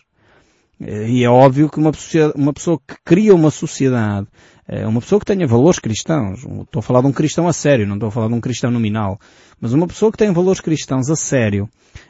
E 0.80 1.24
é 1.24 1.30
óbvio 1.30 1.70
que 1.70 1.78
uma 1.78 1.92
uma 2.34 2.52
pessoa 2.52 2.78
que 2.86 2.96
cria 3.04 3.34
uma 3.34 3.50
sociedade 3.50 4.26
Eh, 4.66 4.86
uma 4.86 5.00
pessoa 5.00 5.20
que 5.20 5.26
tenha 5.26 5.46
valores 5.46 5.78
cristãos, 5.78 6.40
estou 6.40 6.80
a 6.80 6.82
falar 6.82 7.02
de 7.02 7.06
um 7.06 7.12
cristão 7.12 7.46
a 7.46 7.52
sério, 7.52 7.86
não 7.86 7.94
estou 7.94 8.08
a 8.08 8.12
falar 8.12 8.28
de 8.28 8.34
um 8.34 8.40
cristão 8.40 8.70
nominal, 8.70 9.18
mas 9.60 9.72
uma 9.72 9.86
pessoa 9.86 10.10
que 10.10 10.16
tem 10.16 10.32
valores 10.32 10.60
cristãos 10.60 11.10
a 11.10 11.16
sério, 11.16 11.68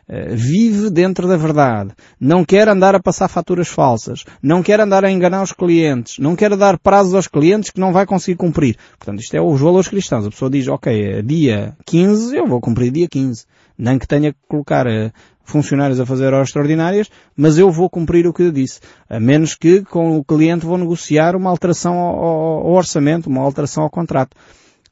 eh, 0.08 0.34
vive 0.34 0.88
dentro 0.88 1.26
da 1.26 1.36
verdade, 1.36 1.90
não 2.20 2.44
quer 2.44 2.68
andar 2.68 2.94
a 2.94 3.00
passar 3.00 3.28
faturas 3.28 3.68
falsas, 3.68 4.24
não 4.40 4.62
quer 4.62 4.78
andar 4.80 5.04
a 5.04 5.10
enganar 5.10 5.42
os 5.42 5.52
clientes, 5.52 6.18
não 6.18 6.36
quer 6.36 6.56
dar 6.56 6.78
prazos 6.78 7.14
aos 7.14 7.26
clientes 7.26 7.70
que 7.70 7.80
não 7.80 7.92
vai 7.92 8.06
conseguir 8.06 8.36
cumprir. 8.36 8.76
Portanto, 8.98 9.20
isto 9.20 9.34
é 9.34 9.40
os 9.40 9.60
valores 9.60 9.88
cristãos. 9.88 10.26
A 10.26 10.30
pessoa 10.30 10.50
diz, 10.50 10.68
ok, 10.68 11.22
dia 11.22 11.76
15 11.86 12.36
eu 12.36 12.46
vou 12.46 12.60
cumprir 12.60 12.90
dia 12.92 13.08
15. 13.08 13.46
Nem 13.76 13.98
que 13.98 14.06
tenha 14.06 14.32
que 14.32 14.38
colocar 14.48 14.86
eh, 14.86 15.10
funcionários 15.44 16.00
a 16.00 16.06
fazer 16.06 16.32
horas 16.32 16.48
extraordinárias, 16.48 17.10
mas 17.36 17.58
eu 17.58 17.70
vou 17.70 17.88
cumprir 17.88 18.26
o 18.26 18.32
que 18.32 18.42
eu 18.42 18.52
disse. 18.52 18.80
A 19.08 19.20
menos 19.20 19.54
que 19.54 19.82
com 19.82 20.16
o 20.18 20.24
cliente 20.24 20.66
vou 20.66 20.78
negociar 20.78 21.36
uma 21.36 21.50
alteração 21.50 21.96
ao, 21.96 22.72
orçamento, 22.72 23.28
uma 23.28 23.42
alteração 23.42 23.84
ao 23.84 23.90
contrato. 23.90 24.36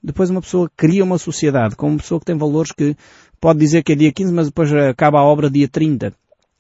Depois 0.03 0.31
uma 0.31 0.41
pessoa 0.41 0.71
cria 0.77 1.05
uma 1.05 1.19
sociedade 1.19 1.77
com 1.77 1.89
uma 1.89 1.99
pessoa 1.99 2.21
que 2.21 2.27
tem 2.27 2.37
valores 2.37 2.73
que 2.73 2.97
pode 3.41 3.59
dizer 3.59 3.83
que 3.83 3.93
é 3.93 3.97
dia 3.97 4.13
15, 4.13 4.33
mas 4.33 4.47
depois 4.47 4.73
acaba 4.73 5.19
a 5.19 5.25
obra 5.25 5.51
dia 5.51 5.69
30 5.69 6.13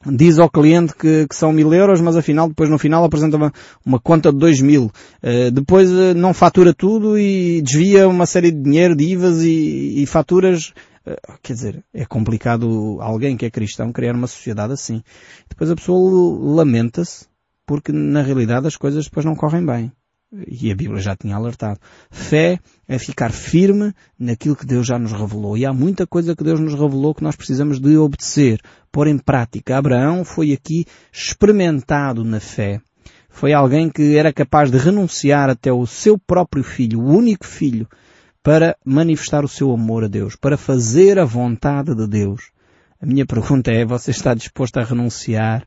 diz 0.04 0.38
ao 0.38 0.50
cliente 0.50 0.94
que, 0.94 1.26
que, 1.28 1.36
são 1.36 1.52
mil 1.52 1.72
euros, 1.72 2.00
mas 2.00 2.16
afinal, 2.16 2.48
depois 2.48 2.68
no 2.68 2.78
final 2.78 3.04
apresenta 3.04 3.36
uma, 3.36 3.52
uma 3.84 4.00
conta 4.00 4.32
de 4.32 4.38
dois 4.38 4.60
mil. 4.60 4.90
Uh, 5.22 5.50
depois 5.52 5.90
uh, 5.90 6.14
não 6.14 6.34
fatura 6.34 6.74
tudo 6.74 7.18
e 7.18 7.62
desvia 7.62 8.08
uma 8.08 8.26
série 8.26 8.50
de 8.50 8.60
dinheiro, 8.60 8.96
de 8.96 9.04
IVAs 9.12 9.42
e, 9.42 10.02
e 10.02 10.06
faturas. 10.06 10.72
Uh, 11.06 11.38
quer 11.42 11.52
dizer, 11.54 11.84
é 11.92 12.04
complicado 12.04 12.98
alguém 13.00 13.36
que 13.36 13.46
é 13.46 13.50
cristão 13.50 13.92
criar 13.92 14.14
uma 14.14 14.26
sociedade 14.26 14.72
assim. 14.72 15.02
Depois 15.48 15.70
a 15.70 15.76
pessoa 15.76 16.54
lamenta-se 16.54 17.26
porque 17.66 17.92
na 17.92 18.22
realidade 18.22 18.66
as 18.66 18.76
coisas 18.76 19.04
depois 19.04 19.24
não 19.24 19.34
correm 19.34 19.64
bem. 19.64 19.92
E 20.48 20.72
a 20.72 20.74
Bíblia 20.74 21.00
já 21.00 21.14
tinha 21.14 21.36
alertado. 21.36 21.78
Fé 22.10 22.58
é 22.88 22.98
ficar 22.98 23.32
firme 23.32 23.92
naquilo 24.18 24.56
que 24.56 24.64
Deus 24.64 24.86
já 24.86 24.98
nos 24.98 25.12
revelou. 25.12 25.58
E 25.58 25.66
há 25.66 25.74
muita 25.74 26.06
coisa 26.06 26.34
que 26.34 26.42
Deus 26.42 26.58
nos 26.58 26.72
revelou 26.72 27.14
que 27.14 27.22
nós 27.22 27.36
precisamos 27.36 27.78
de 27.78 27.98
obedecer, 27.98 28.58
pôr 28.90 29.08
em 29.08 29.18
prática. 29.18 29.76
Abraão 29.76 30.24
foi 30.24 30.52
aqui 30.52 30.86
experimentado 31.12 32.24
na 32.24 32.40
fé. 32.40 32.80
Foi 33.28 33.52
alguém 33.52 33.90
que 33.90 34.16
era 34.16 34.32
capaz 34.32 34.70
de 34.70 34.78
renunciar 34.78 35.50
até 35.50 35.70
o 35.70 35.86
seu 35.86 36.18
próprio 36.18 36.64
filho, 36.64 37.00
o 37.00 37.06
único 37.06 37.46
filho, 37.46 37.86
para 38.42 38.76
manifestar 38.84 39.44
o 39.44 39.48
seu 39.48 39.72
amor 39.72 40.04
a 40.04 40.08
Deus, 40.08 40.34
para 40.34 40.56
fazer 40.56 41.18
a 41.18 41.24
vontade 41.24 41.94
de 41.94 42.06
Deus. 42.06 42.50
A 43.00 43.06
minha 43.06 43.24
pergunta 43.24 43.70
é, 43.70 43.84
você 43.84 44.10
está 44.10 44.34
disposto 44.34 44.78
a 44.78 44.84
renunciar 44.84 45.62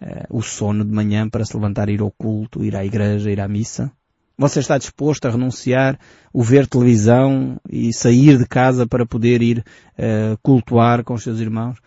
uh, 0.00 0.36
o 0.36 0.40
sono 0.40 0.84
de 0.84 0.92
manhã 0.92 1.28
para 1.28 1.44
se 1.44 1.56
levantar 1.56 1.88
ir 1.88 2.00
ao 2.00 2.10
culto, 2.10 2.64
ir 2.64 2.76
à 2.76 2.84
igreja, 2.84 3.30
ir 3.30 3.40
à 3.40 3.48
missa? 3.48 3.90
Você 4.36 4.60
está 4.60 4.78
disposto 4.78 5.26
a 5.26 5.30
renunciar 5.30 5.98
o 6.32 6.42
ver 6.42 6.66
televisão 6.66 7.60
e 7.68 7.92
sair 7.92 8.36
de 8.38 8.46
casa 8.46 8.86
para 8.86 9.06
poder 9.06 9.42
ir 9.42 9.58
uh, 9.98 10.38
cultuar 10.42 11.04
com 11.04 11.14
os 11.14 11.22
seus 11.22 11.40
irmãos? 11.40 11.78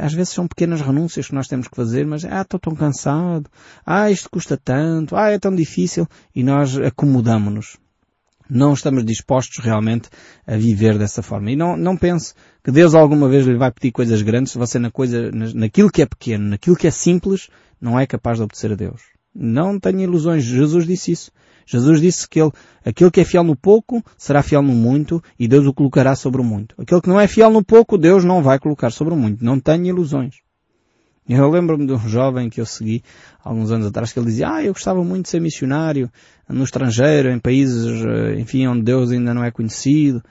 Às 0.00 0.14
vezes 0.14 0.32
são 0.32 0.48
pequenas 0.48 0.80
renúncias 0.80 1.28
que 1.28 1.34
nós 1.34 1.46
temos 1.46 1.68
que 1.68 1.76
fazer, 1.76 2.06
mas 2.06 2.24
ah, 2.24 2.40
estou 2.40 2.58
tão 2.58 2.74
cansado, 2.74 3.50
ah, 3.84 4.10
isto 4.10 4.30
custa 4.30 4.56
tanto, 4.56 5.14
ah, 5.14 5.30
é 5.30 5.38
tão 5.38 5.54
difícil, 5.54 6.08
e 6.34 6.42
nós 6.42 6.78
acomodamos-nos 6.78 7.76
não 8.48 8.72
estamos 8.72 9.04
dispostos 9.04 9.64
realmente 9.64 10.08
a 10.46 10.56
viver 10.56 10.98
dessa 10.98 11.22
forma. 11.22 11.50
E 11.50 11.56
não, 11.56 11.76
não 11.76 11.96
pense 11.96 12.34
que 12.62 12.70
Deus 12.70 12.94
alguma 12.94 13.28
vez 13.28 13.46
lhe 13.46 13.56
vai 13.56 13.70
pedir 13.70 13.92
coisas 13.92 14.22
grandes 14.22 14.52
se 14.52 14.58
você 14.58 14.78
na 14.78 14.90
coisa, 14.90 15.30
naquilo 15.32 15.90
que 15.90 16.02
é 16.02 16.06
pequeno, 16.06 16.48
naquilo 16.50 16.76
que 16.76 16.86
é 16.86 16.90
simples, 16.90 17.48
não 17.80 17.98
é 17.98 18.06
capaz 18.06 18.38
de 18.38 18.44
obedecer 18.44 18.72
a 18.72 18.74
Deus. 18.74 19.02
Não 19.34 19.78
tenha 19.78 20.04
ilusões. 20.04 20.44
Jesus 20.44 20.86
disse 20.86 21.12
isso. 21.12 21.32
Jesus 21.66 22.00
disse 22.00 22.28
que 22.28 22.40
ele, 22.40 22.52
aquele 22.84 23.10
que 23.10 23.20
é 23.20 23.24
fiel 23.24 23.42
no 23.42 23.56
pouco 23.56 24.04
será 24.18 24.42
fiel 24.42 24.62
no 24.62 24.74
muito 24.74 25.22
e 25.38 25.48
Deus 25.48 25.66
o 25.66 25.72
colocará 25.72 26.14
sobre 26.14 26.40
o 26.40 26.44
muito. 26.44 26.74
Aquele 26.78 27.00
que 27.00 27.08
não 27.08 27.18
é 27.18 27.26
fiel 27.26 27.50
no 27.50 27.64
pouco, 27.64 27.96
Deus 27.96 28.24
não 28.24 28.42
vai 28.42 28.58
colocar 28.58 28.90
sobre 28.90 29.14
o 29.14 29.16
muito. 29.16 29.44
Não 29.44 29.58
tenha 29.58 29.88
ilusões. 29.88 30.43
Eu 31.26 31.48
lembro-me 31.48 31.86
de 31.86 31.92
um 31.94 32.08
jovem 32.08 32.50
que 32.50 32.60
eu 32.60 32.66
segui 32.66 33.02
alguns 33.42 33.70
anos 33.70 33.86
atrás 33.86 34.12
que 34.12 34.18
ele 34.18 34.26
dizia, 34.26 34.56
ah, 34.56 34.62
eu 34.62 34.74
gostava 34.74 35.02
muito 35.02 35.24
de 35.24 35.30
ser 35.30 35.40
missionário 35.40 36.10
no 36.46 36.64
estrangeiro, 36.64 37.30
em 37.30 37.38
países, 37.38 38.04
eh, 38.04 38.38
enfim, 38.38 38.66
onde 38.66 38.82
Deus 38.82 39.10
ainda 39.10 39.32
não 39.32 39.42
é 39.42 39.50
conhecido. 39.50 40.22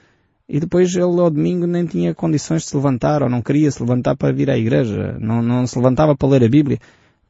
E 0.48 0.60
depois 0.60 0.94
ele 0.94 1.04
ao 1.04 1.30
domingo 1.30 1.66
nem 1.66 1.84
tinha 1.84 2.14
condições 2.14 2.62
de 2.62 2.68
se 2.68 2.76
levantar 2.76 3.22
ou 3.22 3.28
não 3.28 3.42
queria 3.42 3.70
se 3.70 3.80
levantar 3.82 4.14
para 4.14 4.32
vir 4.32 4.48
à 4.48 4.56
igreja, 4.56 5.16
não, 5.18 5.42
não 5.42 5.66
se 5.66 5.76
levantava 5.76 6.14
para 6.14 6.28
ler 6.28 6.44
a 6.44 6.48
Bíblia. 6.48 6.78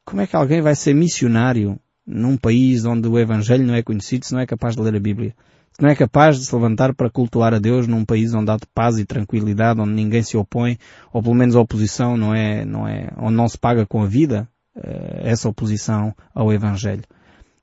Como 0.04 0.20
é 0.20 0.26
que 0.26 0.36
alguém 0.36 0.60
vai 0.60 0.74
ser 0.74 0.94
missionário 0.94 1.78
num 2.06 2.36
país 2.36 2.84
onde 2.84 3.08
o 3.08 3.18
Evangelho 3.18 3.66
não 3.66 3.74
é 3.74 3.82
conhecido 3.82 4.26
se 4.26 4.34
não 4.34 4.40
é 4.40 4.46
capaz 4.46 4.76
de 4.76 4.82
ler 4.82 4.94
a 4.94 5.00
Bíblia? 5.00 5.34
Não 5.80 5.88
é 5.88 5.96
capaz 5.96 6.38
de 6.38 6.46
se 6.46 6.54
levantar 6.54 6.94
para 6.94 7.10
cultuar 7.10 7.52
a 7.52 7.58
Deus 7.58 7.88
num 7.88 8.04
país 8.04 8.32
onde 8.32 8.50
há 8.50 8.58
paz 8.72 8.96
e 8.96 9.04
tranquilidade, 9.04 9.80
onde 9.80 9.92
ninguém 9.92 10.22
se 10.22 10.36
opõe, 10.36 10.78
ou 11.12 11.20
pelo 11.20 11.34
menos 11.34 11.56
a 11.56 11.60
oposição 11.60 12.16
não 12.16 12.32
é, 12.32 12.64
não 12.64 12.86
é, 12.86 13.10
onde 13.16 13.34
não 13.34 13.48
se 13.48 13.58
paga 13.58 13.84
com 13.84 14.00
a 14.00 14.06
vida, 14.06 14.48
eh, 14.76 15.22
essa 15.24 15.48
oposição 15.48 16.14
ao 16.32 16.52
Evangelho. 16.52 17.02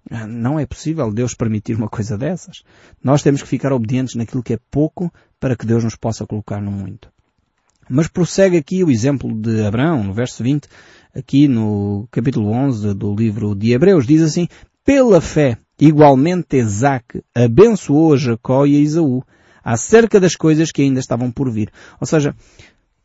Ah, 0.10 0.28
não 0.28 0.60
é 0.60 0.66
possível 0.66 1.12
Deus 1.14 1.34
permitir 1.34 1.78
uma 1.78 1.88
coisa 1.88 2.18
dessas. 2.18 2.64
Nós 3.02 3.22
temos 3.22 3.42
que 3.42 3.48
ficar 3.48 3.72
obedientes 3.72 4.16
naquilo 4.16 4.44
que 4.44 4.54
é 4.54 4.60
pouco 4.70 5.14
para 5.40 5.56
que 5.56 5.66
Deus 5.66 5.84
nos 5.84 5.96
possa 5.96 6.26
colocar 6.26 6.62
no 6.62 6.72
muito. 6.72 7.10
Mas 7.90 8.08
prossegue 8.08 8.58
aqui 8.58 8.84
o 8.84 8.92
exemplo 8.92 9.34
de 9.34 9.66
Abraão, 9.66 10.04
no 10.04 10.14
verso 10.14 10.44
20, 10.44 10.68
aqui 11.16 11.48
no 11.48 12.08
capítulo 12.12 12.52
11 12.52 12.94
do 12.94 13.14
livro 13.16 13.56
de 13.56 13.74
Hebreus, 13.74 14.06
diz 14.06 14.22
assim, 14.22 14.48
pela 14.84 15.22
fé, 15.22 15.58
igualmente 15.82 16.58
Isaac 16.58 17.24
abençoou 17.34 18.16
Jacó 18.16 18.68
e 18.68 18.78
a 18.78 18.80
Isaú 18.80 19.24
acerca 19.64 20.20
das 20.20 20.36
coisas 20.36 20.72
que 20.72 20.84
ainda 20.84 21.00
estavam 21.00 21.32
por 21.32 21.52
vir. 21.52 21.72
Ou 22.00 22.06
seja, 22.06 22.36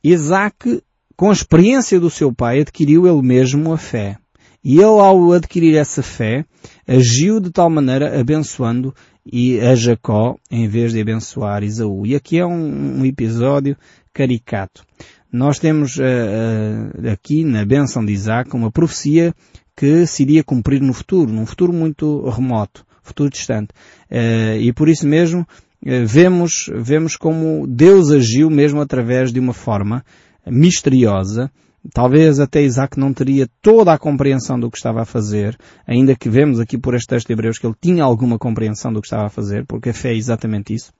Isaac, 0.04 0.82
com 1.16 1.30
a 1.30 1.32
experiência 1.32 1.98
do 1.98 2.10
seu 2.10 2.32
pai, 2.32 2.60
adquiriu 2.60 3.06
ele 3.06 3.22
mesmo 3.22 3.72
a 3.72 3.78
fé. 3.78 4.18
E 4.62 4.74
ele, 4.74 4.84
ao 4.84 5.32
adquirir 5.32 5.76
essa 5.76 6.02
fé, 6.02 6.44
agiu 6.86 7.40
de 7.40 7.50
tal 7.50 7.70
maneira 7.70 8.20
abençoando 8.20 8.94
e 9.24 9.58
a 9.60 9.74
Jacó 9.74 10.36
em 10.50 10.68
vez 10.68 10.92
de 10.92 11.00
abençoar 11.00 11.62
Isaú. 11.62 12.04
E 12.06 12.14
aqui 12.14 12.38
é 12.38 12.46
um, 12.46 13.00
um 13.00 13.04
episódio 13.04 13.76
caricato. 14.12 14.84
Nós 15.32 15.58
temos 15.58 15.96
uh, 15.98 16.02
uh, 16.02 17.10
aqui 17.10 17.44
na 17.44 17.64
bênção 17.64 18.04
de 18.04 18.12
Isaac 18.12 18.54
uma 18.54 18.70
profecia 18.70 19.34
que 19.76 20.06
se 20.06 20.22
iria 20.22 20.42
cumprir 20.42 20.80
no 20.80 20.92
futuro, 20.92 21.30
num 21.30 21.46
futuro 21.46 21.72
muito 21.72 22.28
remoto, 22.28 22.86
futuro 23.02 23.30
distante. 23.30 23.70
Uh, 24.10 24.58
e 24.60 24.72
por 24.72 24.88
isso 24.88 25.06
mesmo 25.06 25.46
vemos, 25.82 26.70
vemos 26.74 27.16
como 27.16 27.66
Deus 27.66 28.10
agiu 28.10 28.48
mesmo 28.50 28.80
através 28.80 29.32
de 29.32 29.38
uma 29.38 29.52
forma 29.52 30.04
misteriosa 30.46 31.50
Talvez 31.92 32.40
até 32.40 32.62
Isaac 32.62 32.98
não 32.98 33.12
teria 33.12 33.48
toda 33.62 33.92
a 33.92 33.98
compreensão 33.98 34.58
do 34.58 34.70
que 34.70 34.76
estava 34.76 35.02
a 35.02 35.04
fazer, 35.04 35.56
ainda 35.86 36.16
que 36.16 36.28
vemos 36.28 36.58
aqui 36.58 36.76
por 36.76 36.94
este 36.94 37.08
texto 37.08 37.28
de 37.28 37.32
Hebreus 37.32 37.58
que 37.58 37.66
ele 37.66 37.76
tinha 37.80 38.02
alguma 38.02 38.38
compreensão 38.38 38.92
do 38.92 39.00
que 39.00 39.06
estava 39.06 39.26
a 39.26 39.30
fazer, 39.30 39.64
porque 39.66 39.90
a 39.90 39.94
fé 39.94 40.10
é 40.10 40.16
exatamente 40.16 40.74
isso. 40.74 40.92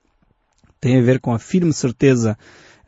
Tem 0.79 0.97
a 0.97 1.01
ver 1.01 1.19
com 1.19 1.33
a 1.33 1.39
firme 1.39 1.73
certeza 1.73 2.37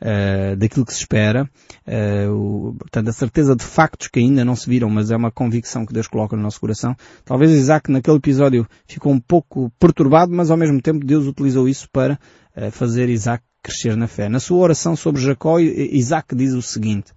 uh, 0.00 0.56
daquilo 0.56 0.84
que 0.84 0.92
se 0.92 1.00
espera, 1.00 1.48
uh, 1.86 2.32
o, 2.32 2.74
portanto 2.78 3.08
a 3.08 3.12
certeza 3.12 3.54
de 3.54 3.64
factos 3.64 4.08
que 4.08 4.20
ainda 4.20 4.44
não 4.44 4.56
se 4.56 4.68
viram, 4.68 4.88
mas 4.88 5.10
é 5.10 5.16
uma 5.16 5.30
convicção 5.30 5.84
que 5.86 5.92
Deus 5.92 6.08
coloca 6.08 6.36
no 6.36 6.42
nosso 6.42 6.60
coração. 6.60 6.96
Talvez 7.24 7.50
Isaac 7.50 7.90
naquele 7.90 8.16
episódio 8.16 8.66
ficou 8.86 9.12
um 9.12 9.20
pouco 9.20 9.70
perturbado, 9.78 10.32
mas 10.32 10.50
ao 10.50 10.56
mesmo 10.56 10.80
tempo 10.80 11.04
Deus 11.04 11.26
utilizou 11.26 11.68
isso 11.68 11.88
para 11.92 12.18
uh, 12.56 12.70
fazer 12.70 13.08
Isaac 13.08 13.44
crescer 13.62 13.96
na 13.96 14.06
fé. 14.06 14.28
Na 14.28 14.40
sua 14.40 14.58
oração 14.58 14.96
sobre 14.96 15.20
Jacó, 15.20 15.58
Isaac 15.58 16.34
diz 16.34 16.54
o 16.54 16.62
seguinte, 16.62 17.12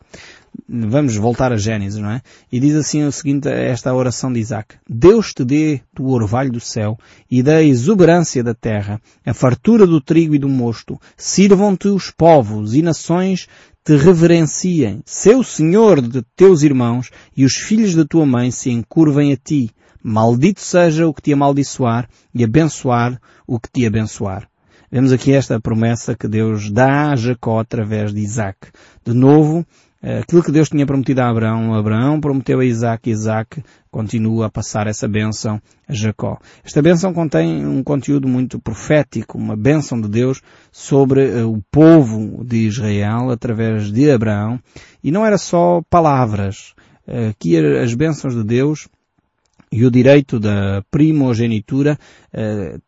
vamos 0.68 1.16
voltar 1.16 1.52
a 1.52 1.58
Gênesis, 1.58 2.00
não 2.00 2.12
é? 2.12 2.22
E 2.52 2.60
diz 2.60 2.76
assim 2.76 3.04
o 3.04 3.12
seguinte, 3.12 3.48
esta 3.48 3.94
oração 3.94 4.32
de 4.32 4.40
Isaac. 4.40 4.76
Deus 4.90 5.34
te 5.34 5.44
dê 5.44 5.82
do 5.94 6.08
orvalho 6.08 6.52
do 6.52 6.60
céu 6.60 6.98
e 7.30 7.44
da 7.44 7.62
exuberância 7.62 8.44
da 8.44 8.54
terra, 8.54 9.02
a 9.26 9.34
fartura 9.34 9.86
do 9.86 10.02
trigo 10.02 10.36
e 10.36 10.40
do 10.40 10.50
mosto. 10.50 11.00
Sirvam-te 11.18 11.88
os 11.88 12.12
povos 12.12 12.74
e 12.74 12.82
nações 12.82 13.48
te 13.84 13.96
reverenciem. 13.98 15.02
Seu 15.06 15.44
Senhor 15.44 16.02
de 16.02 16.22
teus 16.36 16.64
irmãos 16.64 17.10
e 17.36 17.44
os 17.44 17.56
filhos 17.56 17.94
da 17.96 18.06
tua 18.06 18.26
mãe 18.26 18.50
se 18.50 18.70
encurvem 18.70 19.34
a 19.34 19.38
ti. 19.38 19.70
Maldito 20.02 20.62
seja 20.62 21.08
o 21.08 21.14
que 21.14 21.22
te 21.22 21.34
amaldiçoar 21.34 22.10
e 22.34 22.44
abençoar 22.44 23.20
o 23.48 23.60
que 23.60 23.70
te 23.72 23.86
abençoar. 23.86 24.48
Vemos 24.94 25.12
aqui 25.12 25.34
esta 25.34 25.60
promessa 25.60 26.16
que 26.16 26.28
Deus 26.28 26.70
dá 26.70 27.10
a 27.10 27.16
Jacó 27.16 27.60
através 27.60 28.14
de 28.14 28.20
Isaac. 28.20 28.68
De 29.04 29.12
novo, 29.12 29.66
aquilo 30.04 30.44
que 30.44 30.52
Deus 30.52 30.70
tinha 30.70 30.86
prometido 30.86 31.22
a 31.22 31.30
Abraão, 31.30 31.74
Abraão 31.74 32.20
prometeu 32.20 32.60
a 32.60 32.66
Isaac, 32.66 33.10
Isaac 33.10 33.64
continua 33.90 34.48
a 34.48 34.50
passar 34.50 34.86
essa 34.86 35.08
bênção 35.08 35.62
a 35.88 35.94
Jacó. 35.94 36.38
Esta 36.64 36.82
bênção 36.82 37.14
contém 37.14 37.66
um 37.66 37.82
conteúdo 37.82 38.28
muito 38.28 38.60
profético, 38.60 39.38
uma 39.38 39.56
bênção 39.56 40.02
de 40.02 40.10
Deus 40.10 40.42
sobre 40.72 41.22
eh, 41.30 41.44
o 41.46 41.62
povo 41.72 42.44
de 42.44 42.68
Israel 42.68 43.30
através 43.30 43.92
de 43.92 44.12
Abraão. 44.12 44.60
E 45.02 45.10
não 45.10 45.26
era 45.26 45.38
só 45.38 45.82
palavras. 45.90 46.74
Eh, 47.08 47.30
aqui 47.30 47.56
as 47.58 47.94
bênçãos 47.94 48.36
de 48.36 48.44
Deus 48.44 48.90
E 49.72 49.86
o 49.86 49.92
direito 49.92 50.40
da 50.40 50.84
primogenitura 50.92 51.98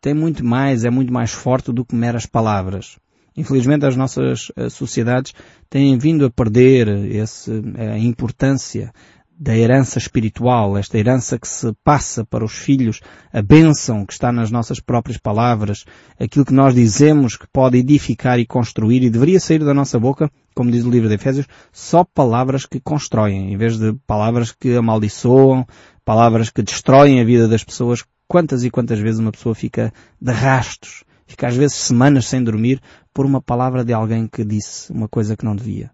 tem 0.00 0.14
muito 0.14 0.44
mais, 0.44 0.84
é 0.84 0.90
muito 0.90 1.12
mais 1.12 1.32
forte 1.32 1.72
do 1.72 1.84
que 1.84 1.96
meras 1.96 2.26
palavras. 2.26 2.96
Infelizmente 3.36 3.84
as 3.84 3.96
nossas 3.96 4.48
uh, 4.56 4.70
sociedades 4.70 5.34
têm 5.68 5.98
vindo 5.98 6.24
a 6.24 6.30
perder 6.30 6.88
esse, 6.88 7.50
a 7.76 7.98
importância 7.98 8.92
da 9.38 9.54
herança 9.54 9.98
espiritual, 9.98 10.78
esta 10.78 10.96
herança 10.96 11.38
que 11.38 11.46
se 11.46 11.70
passa 11.84 12.24
para 12.24 12.44
os 12.44 12.52
filhos, 12.52 13.00
a 13.30 13.42
bênção 13.42 14.06
que 14.06 14.14
está 14.14 14.32
nas 14.32 14.50
nossas 14.50 14.80
próprias 14.80 15.18
palavras, 15.18 15.84
aquilo 16.18 16.44
que 16.44 16.54
nós 16.54 16.74
dizemos 16.74 17.36
que 17.36 17.46
pode 17.52 17.76
edificar 17.76 18.38
e 18.38 18.46
construir 18.46 19.02
e 19.02 19.10
deveria 19.10 19.38
sair 19.38 19.58
da 19.58 19.74
nossa 19.74 19.98
boca, 19.98 20.30
como 20.54 20.70
diz 20.70 20.84
o 20.84 20.90
livro 20.90 21.08
de 21.08 21.16
Efésios, 21.16 21.46
só 21.70 22.02
palavras 22.02 22.64
que 22.64 22.80
constroem, 22.80 23.52
em 23.52 23.56
vez 23.58 23.78
de 23.78 23.92
palavras 24.06 24.52
que 24.52 24.74
amaldiçoam, 24.74 25.66
palavras 26.02 26.48
que 26.48 26.62
destroem 26.62 27.20
a 27.20 27.24
vida 27.24 27.46
das 27.46 27.62
pessoas. 27.62 28.02
Quantas 28.26 28.64
e 28.64 28.70
quantas 28.70 28.98
vezes 28.98 29.20
uma 29.20 29.30
pessoa 29.30 29.54
fica 29.54 29.92
de 30.20 30.32
rastos, 30.32 31.04
fica 31.26 31.48
às 31.48 31.56
vezes 31.56 31.76
semanas 31.76 32.26
sem 32.26 32.42
dormir 32.42 32.80
por 33.12 33.26
uma 33.26 33.40
palavra 33.40 33.84
de 33.84 33.92
alguém 33.92 34.26
que 34.26 34.44
disse 34.44 34.90
uma 34.92 35.08
coisa 35.08 35.36
que 35.36 35.44
não 35.44 35.56
devia. 35.56 35.90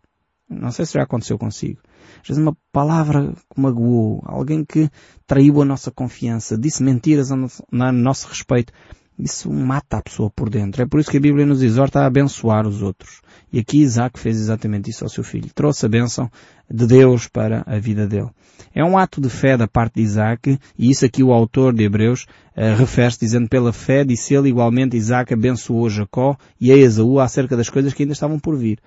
Não 0.48 0.70
sei 0.70 0.84
se 0.84 0.94
já 0.94 1.02
aconteceu 1.02 1.38
consigo. 1.38 1.80
Às 2.20 2.28
vezes 2.28 2.42
uma 2.42 2.56
palavra 2.70 3.32
que 3.32 3.60
magoou, 3.60 4.22
alguém 4.24 4.64
que 4.64 4.90
traiu 5.26 5.62
a 5.62 5.64
nossa 5.64 5.90
confiança, 5.90 6.58
disse 6.58 6.82
mentiras 6.82 7.32
a 7.32 7.36
nosso, 7.36 7.64
a 7.72 7.92
nosso 7.92 8.28
respeito. 8.28 8.72
Isso 9.18 9.52
mata 9.52 9.98
a 9.98 10.02
pessoa 10.02 10.30
por 10.30 10.48
dentro. 10.48 10.82
É 10.82 10.86
por 10.86 10.98
isso 10.98 11.10
que 11.10 11.16
a 11.16 11.20
Bíblia 11.20 11.46
nos 11.46 11.62
exorta 11.62 12.00
a 12.00 12.06
abençoar 12.06 12.66
os 12.66 12.82
outros. 12.82 13.20
E 13.52 13.58
aqui 13.58 13.78
Isaac 13.78 14.18
fez 14.18 14.38
exatamente 14.38 14.90
isso 14.90 15.04
ao 15.04 15.10
seu 15.10 15.22
filho. 15.22 15.50
Trouxe 15.54 15.84
a 15.84 15.88
bênção 15.88 16.30
de 16.68 16.86
Deus 16.86 17.28
para 17.28 17.62
a 17.66 17.78
vida 17.78 18.06
dele. 18.06 18.30
É 18.74 18.82
um 18.82 18.96
ato 18.96 19.20
de 19.20 19.28
fé 19.28 19.56
da 19.56 19.68
parte 19.68 19.96
de 19.96 20.02
Isaac, 20.02 20.58
e 20.78 20.90
isso 20.90 21.04
aqui 21.04 21.22
o 21.22 21.32
autor 21.32 21.74
de 21.74 21.84
Hebreus 21.84 22.26
uh, 22.56 22.74
refere-se 22.78 23.20
dizendo 23.20 23.48
pela 23.48 23.72
fé 23.72 24.02
disse 24.04 24.34
ele 24.34 24.48
igualmente 24.48 24.96
Isaac 24.96 25.34
abençoou 25.34 25.90
Jacó 25.90 26.36
e 26.58 26.72
a 26.72 26.76
Esaú 26.76 27.20
acerca 27.20 27.56
das 27.56 27.68
coisas 27.68 27.92
que 27.92 28.02
ainda 28.02 28.14
estavam 28.14 28.38
por 28.38 28.56
vir. 28.56 28.78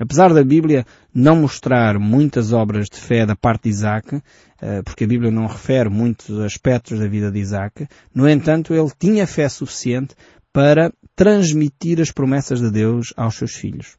Apesar 0.00 0.32
da 0.32 0.42
Bíblia 0.42 0.86
não 1.14 1.36
mostrar 1.36 1.98
muitas 1.98 2.54
obras 2.54 2.86
de 2.90 2.96
fé 2.96 3.26
da 3.26 3.36
parte 3.36 3.64
de 3.64 3.68
Isaac, 3.68 4.22
eh, 4.62 4.80
porque 4.82 5.04
a 5.04 5.06
Bíblia 5.06 5.30
não 5.30 5.46
refere 5.46 5.90
muitos 5.90 6.40
aspectos 6.40 6.98
da 6.98 7.06
vida 7.06 7.30
de 7.30 7.38
Isaac, 7.38 7.86
no 8.14 8.26
entanto 8.26 8.72
ele 8.72 8.90
tinha 8.98 9.26
fé 9.26 9.46
suficiente 9.46 10.14
para 10.54 10.90
transmitir 11.14 12.00
as 12.00 12.10
promessas 12.10 12.62
de 12.62 12.70
Deus 12.70 13.12
aos 13.14 13.34
seus 13.34 13.52
filhos. 13.52 13.98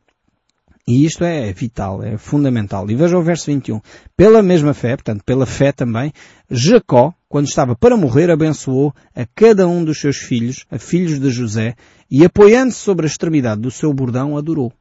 E 0.87 1.05
isto 1.05 1.23
é 1.23 1.53
vital, 1.53 2.01
é 2.01 2.17
fundamental. 2.17 2.89
E 2.89 2.95
veja 2.95 3.15
o 3.15 3.21
verso 3.21 3.45
21. 3.45 3.79
Pela 4.17 4.41
mesma 4.41 4.73
fé, 4.73 4.95
portanto, 4.95 5.23
pela 5.23 5.45
fé 5.45 5.71
também, 5.71 6.11
Jacó, 6.49 7.13
quando 7.29 7.45
estava 7.45 7.75
para 7.75 7.95
morrer, 7.95 8.31
abençoou 8.31 8.91
a 9.15 9.23
cada 9.35 9.67
um 9.67 9.85
dos 9.85 10.01
seus 10.01 10.17
filhos, 10.17 10.65
a 10.71 10.79
filhos 10.79 11.19
de 11.19 11.29
José, 11.29 11.75
e 12.09 12.25
apoiando-se 12.25 12.79
sobre 12.79 13.05
a 13.05 13.07
extremidade 13.07 13.61
do 13.61 13.69
seu 13.69 13.93
bordão, 13.93 14.35
adorou. 14.35 14.73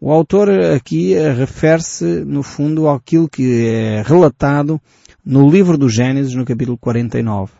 O 0.00 0.10
autor 0.12 0.50
aqui 0.50 1.14
refere-se, 1.14 2.04
no 2.24 2.42
fundo, 2.42 2.88
àquilo 2.88 3.28
que 3.28 3.66
é 3.66 4.02
relatado 4.02 4.80
no 5.24 5.48
livro 5.48 5.78
do 5.78 5.88
Gênesis, 5.88 6.34
no 6.34 6.44
capítulo 6.44 6.76
49, 6.76 7.52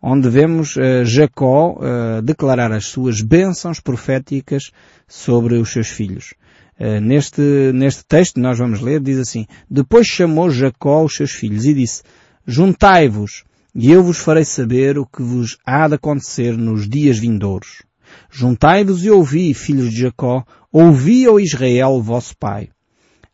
onde 0.00 0.28
vemos 0.28 0.76
uh, 0.76 1.04
Jacó 1.04 1.78
uh, 1.78 2.22
declarar 2.22 2.72
as 2.72 2.86
suas 2.86 3.20
bênçãos 3.20 3.80
proféticas 3.80 4.70
sobre 5.06 5.56
os 5.56 5.70
seus 5.70 5.88
filhos. 5.88 6.34
Uh, 6.80 7.00
neste, 7.00 7.42
neste 7.74 8.04
texto 8.04 8.40
nós 8.40 8.58
vamos 8.58 8.80
ler, 8.80 9.00
diz 9.00 9.18
assim, 9.18 9.46
Depois 9.70 10.06
chamou 10.06 10.50
Jacó 10.50 11.04
os 11.04 11.14
seus 11.14 11.32
filhos 11.32 11.66
e 11.66 11.74
disse, 11.74 12.02
Juntai-vos, 12.46 13.44
e 13.74 13.90
eu 13.90 14.02
vos 14.02 14.18
farei 14.18 14.44
saber 14.44 14.98
o 14.98 15.06
que 15.06 15.22
vos 15.22 15.58
há 15.64 15.86
de 15.86 15.94
acontecer 15.94 16.56
nos 16.56 16.88
dias 16.88 17.18
vindouros. 17.18 17.82
Juntai-vos 18.30 19.04
e 19.04 19.10
ouvi, 19.10 19.54
filhos 19.54 19.90
de 19.90 20.00
Jacó, 20.00 20.44
ouvi, 20.72 21.28
ó 21.28 21.38
Israel, 21.38 22.00
vosso 22.00 22.36
pai. 22.36 22.70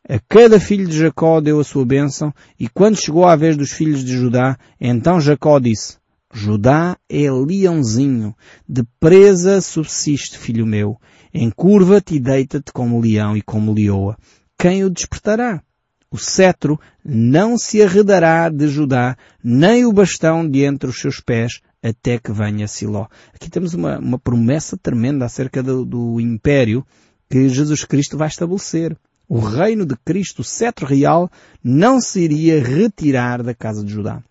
A 0.08 0.18
cada 0.28 0.58
filho 0.58 0.88
de 0.88 0.98
Jacó 0.98 1.40
deu 1.40 1.60
a 1.60 1.64
sua 1.64 1.84
bênção, 1.84 2.32
e 2.58 2.68
quando 2.68 3.00
chegou 3.00 3.26
a 3.26 3.36
vez 3.36 3.56
dos 3.56 3.70
filhos 3.72 4.02
de 4.02 4.12
Judá, 4.12 4.58
então 4.80 5.20
Jacó 5.20 5.58
disse, 5.58 5.98
Judá 6.32 6.96
é 7.08 7.30
leãozinho, 7.30 8.34
de 8.68 8.82
presa 8.98 9.60
subsiste, 9.60 10.38
filho 10.38 10.66
meu. 10.66 10.98
Encurva-te 11.32 12.16
e 12.16 12.20
deita-te 12.20 12.72
como 12.72 13.00
leão 13.00 13.36
e 13.36 13.42
como 13.42 13.72
leoa. 13.72 14.16
Quem 14.58 14.84
o 14.84 14.90
despertará? 14.90 15.62
O 16.10 16.16
cetro 16.16 16.80
não 17.04 17.58
se 17.58 17.82
arredará 17.82 18.48
de 18.48 18.66
Judá, 18.66 19.16
nem 19.44 19.84
o 19.84 19.92
bastão 19.92 20.48
de 20.48 20.64
entre 20.64 20.88
os 20.88 21.00
seus 21.00 21.20
pés, 21.20 21.60
até 21.82 22.18
que 22.18 22.32
venha 22.32 22.66
Siló. 22.66 23.06
Aqui 23.34 23.50
temos 23.50 23.74
uma, 23.74 23.98
uma 23.98 24.18
promessa 24.18 24.76
tremenda 24.76 25.26
acerca 25.26 25.62
do, 25.62 25.84
do 25.84 26.20
império 26.20 26.84
que 27.28 27.48
Jesus 27.48 27.84
Cristo 27.84 28.16
vai 28.16 28.28
estabelecer. 28.28 28.96
O 29.28 29.40
reino 29.40 29.84
de 29.84 29.94
Cristo, 29.96 30.40
o 30.40 30.44
cetro 30.44 30.86
real, 30.86 31.30
não 31.62 32.00
se 32.00 32.20
iria 32.20 32.62
retirar 32.62 33.42
da 33.42 33.54
casa 33.54 33.84
de 33.84 33.92
Judá. 33.92 34.22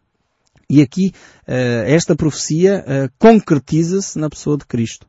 E 0.70 0.82
aqui 0.82 1.14
uh, 1.48 1.86
esta 1.86 2.16
profecia 2.16 2.84
uh, 2.84 3.12
concretiza-se 3.18 4.18
na 4.20 4.30
pessoa 4.30 4.58
de 4.58 4.66
Cristo. 4.66 5.08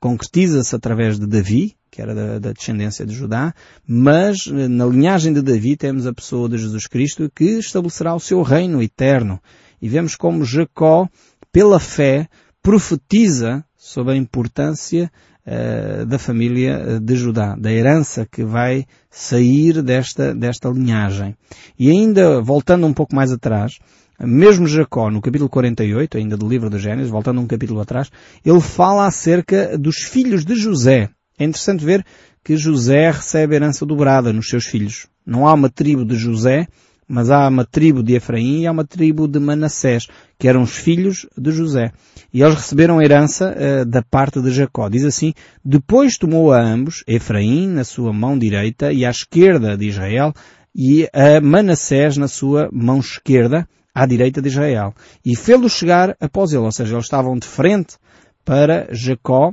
Concretiza-se 0.00 0.74
através 0.74 1.18
de 1.18 1.26
Davi, 1.26 1.76
que 1.90 2.00
era 2.02 2.40
da, 2.40 2.52
descendência 2.52 3.04
de 3.04 3.14
Judá, 3.14 3.54
mas 3.86 4.46
uh, 4.46 4.68
na 4.68 4.86
linhagem 4.86 5.32
de 5.32 5.42
Davi 5.42 5.76
temos 5.76 6.06
a 6.06 6.14
pessoa 6.14 6.48
de 6.48 6.58
Jesus 6.58 6.86
Cristo 6.86 7.30
que 7.34 7.58
estabelecerá 7.58 8.14
o 8.14 8.20
seu 8.20 8.42
reino 8.42 8.82
eterno. 8.82 9.40
E 9.80 9.88
vemos 9.88 10.16
como 10.16 10.44
Jacó 10.44 11.08
pela 11.52 11.78
fé, 11.78 12.28
profetiza 12.62 13.64
sobre 13.76 14.14
a 14.14 14.16
importância 14.16 15.10
uh, 15.48 16.04
da 16.04 16.18
família 16.18 16.72
eh, 16.72 17.00
de 17.00 17.16
Judá, 17.16 17.56
da 17.56 17.72
herança 17.72 18.26
que 18.30 18.44
vai 18.44 18.84
sair 19.10 19.82
desta, 19.82 20.34
desta 20.34 20.68
linhagem. 20.68 21.34
E 21.78 21.90
ainda, 21.90 22.42
voltando 22.42 22.86
um 22.86 22.92
pouco 22.92 23.16
mais 23.16 23.32
atrás, 23.32 23.78
mesmo 24.20 24.66
Jacó, 24.66 25.10
no 25.10 25.22
capítulo 25.22 25.48
48, 25.48 26.18
ainda 26.18 26.36
do 26.36 26.48
livro 26.48 26.68
de 26.68 26.78
Gênesis, 26.78 27.10
voltando 27.10 27.40
um 27.40 27.46
capítulo 27.46 27.80
atrás, 27.80 28.10
ele 28.44 28.60
fala 28.60 29.06
acerca 29.06 29.78
dos 29.78 29.96
filhos 29.96 30.44
de 30.44 30.54
José. 30.54 31.08
É 31.38 31.44
interessante 31.44 31.84
ver 31.84 32.04
que 32.44 32.56
José 32.56 33.10
recebe 33.10 33.54
herança 33.54 33.86
dobrada 33.86 34.32
nos 34.32 34.48
seus 34.48 34.66
filhos. 34.66 35.06
Não 35.24 35.46
há 35.46 35.54
uma 35.54 35.70
tribo 35.70 36.04
de 36.04 36.16
José 36.16 36.66
mas 37.08 37.30
há 37.30 37.48
uma 37.48 37.64
tribo 37.64 38.02
de 38.02 38.14
Efraim 38.14 38.60
e 38.60 38.66
há 38.66 38.70
uma 38.70 38.84
tribo 38.84 39.26
de 39.26 39.40
Manassés, 39.40 40.06
que 40.38 40.46
eram 40.46 40.62
os 40.62 40.76
filhos 40.76 41.26
de 41.36 41.50
José. 41.50 41.92
E 42.32 42.42
eles 42.42 42.56
receberam 42.56 43.00
herança 43.00 43.56
uh, 43.56 43.86
da 43.86 44.02
parte 44.02 44.42
de 44.42 44.50
Jacó. 44.50 44.88
Diz 44.88 45.04
assim, 45.04 45.32
depois 45.64 46.18
tomou 46.18 46.52
a 46.52 46.60
ambos, 46.60 47.02
Efraim 47.06 47.66
na 47.68 47.84
sua 47.84 48.12
mão 48.12 48.38
direita 48.38 48.92
e 48.92 49.04
à 49.04 49.10
esquerda 49.10 49.76
de 49.76 49.88
Israel, 49.88 50.34
e 50.74 51.08
a 51.12 51.40
Manassés 51.40 52.16
na 52.16 52.28
sua 52.28 52.68
mão 52.70 53.00
esquerda, 53.00 53.66
à 53.94 54.06
direita 54.06 54.40
de 54.40 54.48
Israel. 54.48 54.94
E 55.24 55.34
fê-los 55.34 55.72
chegar 55.72 56.14
após 56.20 56.52
ele, 56.52 56.62
ou 56.62 56.70
seja, 56.70 56.94
eles 56.94 57.06
estavam 57.06 57.36
de 57.36 57.46
frente 57.46 57.96
para 58.44 58.86
Jacó, 58.92 59.52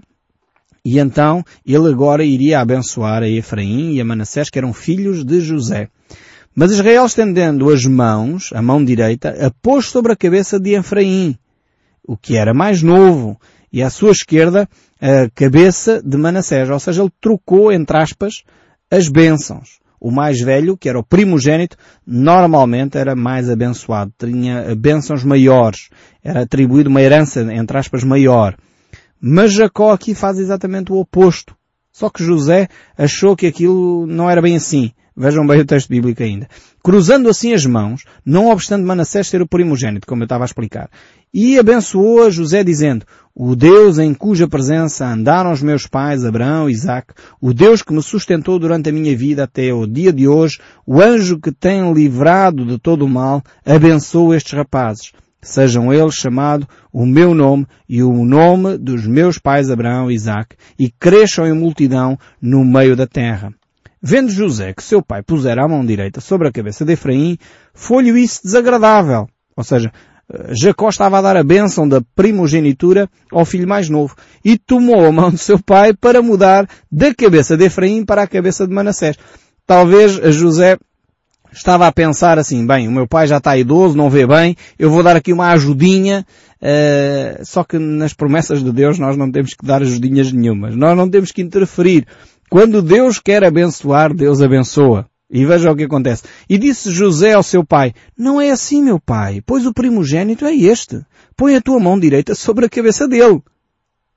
e 0.85 0.99
então 0.99 1.43
ele 1.65 1.89
agora 1.89 2.23
iria 2.23 2.59
abençoar 2.59 3.23
a 3.23 3.27
Efraim 3.27 3.93
e 3.93 4.01
a 4.01 4.05
Manassés, 4.05 4.51
que 4.51 4.59
eram 4.59 4.71
filhos 4.71 5.25
de 5.25 5.39
José. 5.39 5.89
Mas 6.55 6.71
Israel 6.71 7.05
estendendo 7.05 7.69
as 7.69 7.85
mãos, 7.85 8.51
a 8.53 8.61
mão 8.61 8.83
direita, 8.83 9.29
a 9.45 9.51
pôs 9.61 9.89
sobre 9.89 10.13
a 10.13 10.15
cabeça 10.15 10.57
de 10.57 10.73
Efraim, 10.73 11.37
o 12.01 12.15
que 12.15 12.37
era 12.37 12.53
mais 12.53 12.81
novo, 12.81 13.37
e 13.73 13.83
à 13.83 13.89
sua 13.89 14.11
esquerda 14.11 14.69
a 15.01 15.29
cabeça 15.35 16.01
de 16.01 16.15
Manassés. 16.15 16.69
Ou 16.69 16.79
seja, 16.79 17.01
ele 17.01 17.11
trocou, 17.19 17.73
entre 17.73 17.97
aspas, 17.97 18.43
as 18.89 19.09
bênçãos. 19.09 19.79
O 19.99 20.11
mais 20.11 20.39
velho, 20.39 20.77
que 20.77 20.87
era 20.87 20.97
o 20.97 21.03
primogênito, 21.03 21.75
normalmente 22.07 22.97
era 22.97 23.15
mais 23.15 23.49
abençoado, 23.49 24.13
tinha 24.17 24.73
bênçãos 24.75 25.23
maiores, 25.25 25.89
era 26.23 26.43
atribuído 26.43 26.89
uma 26.89 27.01
herança, 27.01 27.41
entre 27.53 27.77
aspas, 27.77 28.03
maior. 28.03 28.55
Mas 29.19 29.51
Jacó 29.51 29.91
aqui 29.91 30.15
faz 30.15 30.37
exatamente 30.37 30.91
o 30.93 30.97
oposto. 30.97 31.55
Só 31.91 32.09
que 32.09 32.23
José 32.23 32.69
achou 32.97 33.35
que 33.35 33.47
aquilo 33.47 34.05
não 34.05 34.29
era 34.29 34.41
bem 34.41 34.55
assim. 34.55 34.91
Vejam 35.17 35.47
bem 35.47 35.61
o 35.61 35.65
texto 35.65 35.87
bíblico 35.87 36.21
ainda. 36.21 36.45
Cruzando 36.83 37.29
assim 37.29 37.53
as 37.53 37.65
mãos, 37.65 38.03
não 38.25 38.49
obstante 38.49 38.83
Manassés 38.83 39.27
ser 39.27 39.41
o 39.41 39.47
primogênito, 39.47 40.05
como 40.05 40.23
eu 40.23 40.25
estava 40.25 40.43
a 40.43 40.45
explicar. 40.45 40.89
E 41.33 41.57
abençoou 41.57 42.25
a 42.25 42.29
José 42.29 42.65
dizendo, 42.65 43.05
o 43.33 43.55
Deus 43.55 43.97
em 43.97 44.13
cuja 44.13 44.45
presença 44.45 45.07
andaram 45.07 45.53
os 45.53 45.61
meus 45.61 45.87
pais, 45.87 46.25
Abraão 46.25 46.69
e 46.69 46.73
Isaac, 46.73 47.13
o 47.39 47.53
Deus 47.53 47.81
que 47.81 47.93
me 47.93 48.03
sustentou 48.03 48.59
durante 48.59 48.89
a 48.89 48.91
minha 48.91 49.15
vida 49.15 49.45
até 49.45 49.73
o 49.73 49.87
dia 49.87 50.11
de 50.11 50.27
hoje, 50.27 50.59
o 50.85 51.01
anjo 51.01 51.39
que 51.39 51.51
tem 51.51 51.93
livrado 51.93 52.65
de 52.65 52.77
todo 52.77 53.05
o 53.05 53.09
mal, 53.09 53.41
abençoa 53.65 54.35
estes 54.35 54.51
rapazes. 54.51 55.13
Sejam 55.41 55.93
eles 55.93 56.15
chamados 56.15 56.67
o 56.91 57.05
meu 57.05 57.33
nome 57.33 57.65
e 57.87 58.03
o 58.03 58.25
nome 58.25 58.77
dos 58.77 59.07
meus 59.07 59.37
pais 59.37 59.69
Abraão 59.69 60.11
e 60.11 60.15
Isaac, 60.15 60.57
e 60.77 60.89
cresçam 60.89 61.47
em 61.47 61.53
multidão 61.53 62.17
no 62.41 62.65
meio 62.65 62.97
da 62.97 63.07
terra. 63.07 63.53
Vendo 64.07 64.29
José 64.29 64.71
que 64.71 64.83
seu 64.83 65.01
pai 65.01 65.23
pusera 65.23 65.63
a 65.63 65.67
mão 65.67 65.83
direita 65.83 66.21
sobre 66.21 66.47
a 66.47 66.51
cabeça 66.51 66.85
de 66.85 66.93
Efraim, 66.93 67.39
foi-lhe 67.73 68.11
isso 68.21 68.41
desagradável. 68.43 69.27
Ou 69.57 69.63
seja, 69.63 69.91
Jacó 70.51 70.89
estava 70.89 71.17
a 71.17 71.21
dar 71.23 71.35
a 71.35 71.43
bênção 71.43 71.89
da 71.89 71.99
primogenitura 72.15 73.09
ao 73.31 73.43
filho 73.43 73.67
mais 73.67 73.89
novo 73.89 74.15
e 74.43 74.59
tomou 74.59 75.03
a 75.03 75.11
mão 75.11 75.31
do 75.31 75.39
seu 75.39 75.57
pai 75.57 75.91
para 75.91 76.21
mudar 76.21 76.69
da 76.91 77.15
cabeça 77.15 77.57
de 77.57 77.65
Efraim 77.65 78.05
para 78.05 78.21
a 78.21 78.27
cabeça 78.27 78.67
de 78.67 78.75
Manassés. 78.75 79.17
Talvez 79.65 80.11
José 80.35 80.77
estava 81.51 81.87
a 81.87 81.91
pensar 81.91 82.37
assim, 82.37 82.63
bem, 82.67 82.87
o 82.87 82.91
meu 82.91 83.07
pai 83.07 83.25
já 83.25 83.37
está 83.37 83.57
idoso, 83.57 83.97
não 83.97 84.07
vê 84.07 84.27
bem, 84.27 84.55
eu 84.77 84.91
vou 84.91 85.01
dar 85.01 85.15
aqui 85.15 85.33
uma 85.33 85.51
ajudinha, 85.53 86.23
uh, 86.61 87.43
só 87.43 87.63
que 87.63 87.79
nas 87.79 88.13
promessas 88.13 88.63
de 88.63 88.71
Deus 88.71 88.99
nós 88.99 89.17
não 89.17 89.31
temos 89.31 89.55
que 89.55 89.65
dar 89.65 89.81
ajudinhas 89.81 90.31
nenhumas, 90.31 90.75
nós 90.75 90.95
não 90.95 91.09
temos 91.09 91.31
que 91.31 91.41
interferir. 91.41 92.05
Quando 92.55 92.81
Deus 92.81 93.19
quer 93.19 93.43
abençoar, 93.43 94.13
Deus 94.13 94.41
abençoa. 94.41 95.05
E 95.29 95.45
veja 95.45 95.69
o 95.69 95.75
que 95.75 95.83
acontece. 95.83 96.23
E 96.47 96.57
disse 96.57 96.89
José 96.89 97.33
ao 97.33 97.43
seu 97.43 97.65
pai, 97.65 97.93
não 98.17 98.39
é 98.39 98.49
assim 98.49 98.81
meu 98.81 98.97
pai, 98.97 99.43
pois 99.45 99.65
o 99.65 99.73
primogênito 99.73 100.45
é 100.45 100.55
este. 100.55 101.01
Põe 101.35 101.57
a 101.57 101.61
tua 101.61 101.81
mão 101.81 101.99
direita 101.99 102.33
sobre 102.33 102.65
a 102.65 102.69
cabeça 102.69 103.09
dele. 103.09 103.43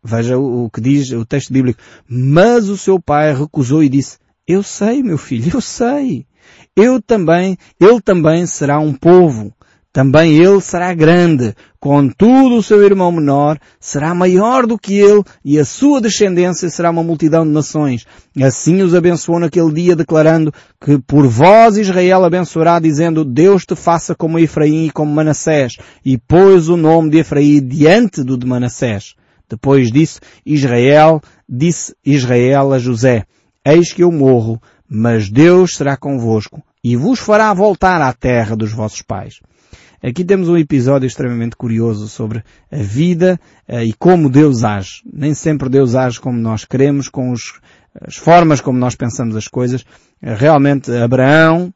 Veja 0.05 0.38
o, 0.38 0.70
que 0.70 0.81
diz 0.81 1.11
o 1.11 1.27
texto 1.27 1.53
bíblico. 1.53 1.81
Mas 2.09 2.68
o 2.68 2.77
seu 2.77 3.01
pai 3.01 3.35
recusou 3.35 3.83
e 3.83 3.88
disse, 3.88 4.18
eu 4.46 4.62
sei 4.62 5.03
meu 5.03 5.18
filho, 5.18 5.57
eu 5.57 5.61
sei. 5.61 6.24
Eu 6.77 7.03
também, 7.03 7.59
ele 7.81 8.01
também 8.01 8.46
será 8.46 8.79
um 8.79 8.94
povo. 8.94 9.53
Também 9.98 10.37
ele 10.37 10.61
será 10.61 10.94
grande. 10.94 11.56
Contudo, 11.80 12.54
o 12.54 12.62
seu 12.62 12.84
irmão 12.84 13.11
menor 13.11 13.58
será 13.80 14.14
maior 14.14 14.64
do 14.64 14.78
que 14.78 14.94
ele 14.94 15.24
e 15.44 15.58
a 15.58 15.64
sua 15.64 16.00
descendência 16.00 16.70
será 16.70 16.88
uma 16.88 17.02
multidão 17.02 17.44
de 17.44 17.50
nações. 17.50 18.06
Assim 18.40 18.80
os 18.80 18.94
abençoou 18.94 19.40
naquele 19.40 19.72
dia, 19.72 19.96
declarando 19.96 20.54
que 20.80 21.00
por 21.00 21.26
vós 21.26 21.76
Israel 21.76 22.24
abençoará, 22.24 22.78
dizendo 22.78 23.24
Deus 23.24 23.64
te 23.66 23.74
faça 23.74 24.14
como 24.14 24.38
Efraim 24.38 24.87
e 24.87 24.90
como 24.92 25.12
Manassés. 25.12 25.72
E 26.04 26.16
pôs 26.16 26.68
o 26.68 26.76
nome 26.76 27.11
de 27.11 27.18
Efraim 27.18 27.61
diante 27.61 28.22
do 28.22 28.38
de 28.38 28.46
Manassés. 28.46 29.16
Depois 29.50 29.90
disso, 29.90 30.20
Israel 30.46 31.20
disse 31.48 31.92
Israel 32.06 32.72
a 32.72 32.78
José, 32.78 33.24
Eis 33.66 33.92
que 33.92 34.04
eu 34.04 34.12
morro, 34.12 34.62
mas 34.88 35.28
Deus 35.28 35.74
será 35.74 35.96
convosco 35.96 36.62
e 36.84 36.94
vos 36.94 37.18
fará 37.18 37.52
voltar 37.52 38.00
à 38.00 38.12
terra 38.12 38.54
dos 38.54 38.72
vossos 38.72 39.02
pais. 39.02 39.40
Aqui 40.02 40.24
temos 40.24 40.48
um 40.48 40.56
episódio 40.56 41.08
extremamente 41.08 41.56
curioso 41.56 42.06
sobre 42.06 42.44
a 42.70 42.76
vida 42.76 43.38
uh, 43.68 43.80
e 43.80 43.92
como 43.92 44.30
Deus 44.30 44.62
age. 44.62 45.02
Nem 45.12 45.34
sempre 45.34 45.68
Deus 45.68 45.96
age 45.96 46.20
como 46.20 46.38
nós 46.38 46.64
queremos, 46.64 47.08
com 47.08 47.32
os, 47.32 47.61
as 48.00 48.16
formas 48.16 48.61
como 48.61 48.78
nós 48.78 48.94
pensamos 48.94 49.34
as 49.34 49.48
coisas. 49.48 49.82
Uh, 50.22 50.34
realmente 50.37 50.92
Abraão, 50.92 51.74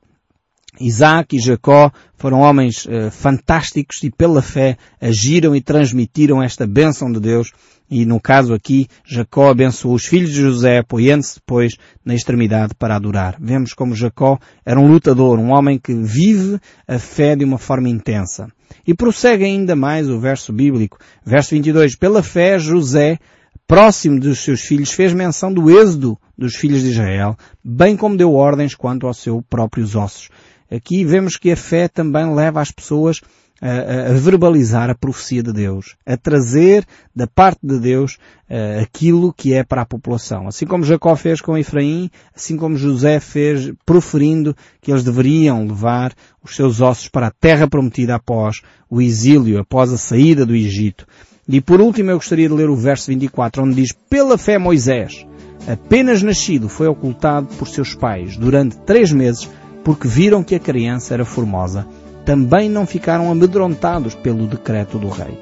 Isaac 0.81 1.37
e 1.37 1.41
Jacó 1.41 1.91
foram 2.15 2.39
homens 2.39 2.87
uh, 2.87 3.11
fantásticos 3.11 4.01
e 4.05 4.11
pela 4.11 4.41
fé 4.41 4.77
agiram 5.01 5.57
e 5.57 5.61
transmitiram 5.61 6.41
esta 6.41 6.65
bênção 6.65 7.11
de 7.11 7.19
Deus 7.19 7.51
e 7.91 8.07
no 8.07 8.21
caso 8.21 8.55
aqui, 8.55 8.87
Jacó 9.05 9.51
abençoou 9.51 9.95
os 9.95 10.07
filhos 10.07 10.31
de 10.31 10.41
José, 10.41 10.79
apoiando-se 10.79 11.37
depois 11.37 11.77
na 12.05 12.15
extremidade 12.15 12.75
para 12.75 12.97
adorar. 12.97 13.37
Vemos 13.41 13.75
como 13.75 13.95
Jacó 13.95 14.39
era 14.65 14.81
um 14.81 14.87
lutador, 14.87 15.39
um 15.39 15.53
homem 15.53 15.79
que 15.79 15.95
vive 15.95 16.59
a 16.89 16.99
fé 16.99 17.37
de 17.37 17.45
uma 17.45 17.59
forma 17.59 17.89
intensa. 17.89 18.49
E 18.87 18.95
prossegue 18.95 19.45
ainda 19.45 19.77
mais 19.77 20.09
o 20.09 20.19
verso 20.19 20.53
bíblico. 20.53 20.99
Verso 21.25 21.51
22. 21.51 21.97
Pela 21.97 22.23
fé, 22.23 22.59
José, 22.59 23.19
próximo 23.67 24.19
dos 24.19 24.41
seus 24.41 24.63
filhos, 24.63 24.91
fez 24.91 25.13
menção 25.13 25.53
do 25.53 25.71
êxodo 25.71 26.19
dos 26.37 26.57
filhos 26.57 26.83
de 26.83 26.91
Israel, 26.91 27.37
bem 27.63 27.97
como 27.97 28.17
deu 28.17 28.33
ordens 28.35 28.75
quanto 28.75 29.07
aos 29.07 29.19
seus 29.19 29.43
próprios 29.49 29.95
ossos. 29.95 30.29
Aqui 30.71 31.05
vemos 31.05 31.37
que 31.37 31.51
a 31.51 31.57
fé 31.57 31.87
também 31.87 32.35
leva 32.35 32.61
as 32.61 32.71
pessoas 32.71 33.21
a, 33.63 34.13
verbalizar 34.15 34.91
a 34.91 34.95
profecia 34.95 35.41
de 35.41 35.53
Deus, 35.53 35.95
a 36.05 36.17
trazer 36.17 36.85
da 37.15 37.29
parte 37.29 37.61
de 37.63 37.79
Deus 37.79 38.19
uh, 38.51 38.83
aquilo 38.83 39.33
que 39.33 39.55
é 39.55 39.63
para 39.63 39.83
a 39.83 39.87
população. 39.87 40.49
Assim 40.49 40.67
como 40.67 40.85
Jacó 40.85 41.15
fez 41.15 41.41
com 41.41 41.57
Efraim, 41.57 42.11
assim 42.35 42.57
como 42.57 42.77
José 42.77 43.21
fez, 43.21 43.73
proferindo 43.87 44.57
que 44.81 44.91
eles 44.91 45.05
deveriam 45.05 45.65
levar 45.65 46.13
os 46.43 46.57
seus 46.57 46.81
ossos 46.81 47.09
para 47.09 47.29
a 47.29 47.31
terra 47.31 47.69
prometida 47.69 48.17
após 48.17 48.63
o 48.91 49.01
exílio, 49.01 49.61
após 49.61 49.93
a 49.93 49.99
saída 49.99 50.45
do 50.45 50.57
Egito. 50.57 51.07
E 51.49 51.61
por 51.61 51.81
último 51.81 52.11
eu 52.11 52.17
gostaria 52.17 52.49
de 52.49 52.55
ler 52.55 52.69
o 52.69 52.77
verso 52.77 53.07
24, 53.09 53.63
onde 53.63 53.77
diz, 53.77 53.93
pela 53.93 54.37
fé 54.37 54.59
Moisés, 54.59 55.25
apenas 55.69 56.23
nascido, 56.23 56.69
foi 56.69 56.89
ocultado 56.89 57.47
por 57.59 57.69
seus 57.69 57.95
pais 57.95 58.37
durante 58.37 58.77
três 58.79 59.13
meses, 59.13 59.49
porque 59.85 60.09
viram 60.09 60.43
que 60.43 60.55
a 60.55 60.61
criança 60.61 61.15
era 61.15 61.25
formosa 61.25 61.87
também 62.25 62.69
não 62.69 62.87
ficaram 62.87 63.31
amedrontados 63.31 64.15
pelo 64.15 64.47
decreto 64.47 64.99
do 64.99 65.09
rei. 65.09 65.39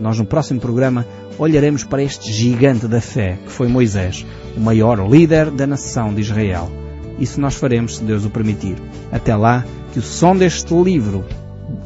Nós 0.00 0.18
no 0.18 0.24
próximo 0.24 0.60
programa 0.60 1.06
olharemos 1.38 1.84
para 1.84 2.02
este 2.02 2.32
gigante 2.32 2.88
da 2.88 3.00
fé 3.00 3.38
que 3.44 3.50
foi 3.50 3.68
Moisés, 3.68 4.26
o 4.56 4.60
maior 4.60 4.98
líder 5.08 5.50
da 5.50 5.66
nação 5.66 6.12
de 6.12 6.20
Israel. 6.20 6.70
Isso 7.18 7.40
nós 7.40 7.54
faremos 7.54 7.98
se 7.98 8.04
Deus 8.04 8.24
o 8.24 8.30
permitir. 8.30 8.76
Até 9.10 9.36
lá, 9.36 9.64
que 9.92 9.98
o 9.98 10.02
som 10.02 10.34
deste 10.34 10.74
livro 10.74 11.24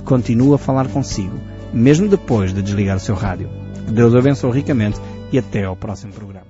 continue 0.04 0.54
a 0.54 0.58
falar 0.58 0.88
consigo, 0.88 1.38
mesmo 1.72 2.08
depois 2.08 2.54
de 2.54 2.62
desligar 2.62 2.96
o 2.96 3.00
seu 3.00 3.14
rádio. 3.14 3.50
Que 3.86 3.92
Deus 3.92 4.14
o 4.14 4.18
abençoe 4.18 4.52
ricamente 4.52 5.00
e 5.32 5.38
até 5.38 5.64
ao 5.64 5.76
próximo 5.76 6.12
programa. 6.12 6.45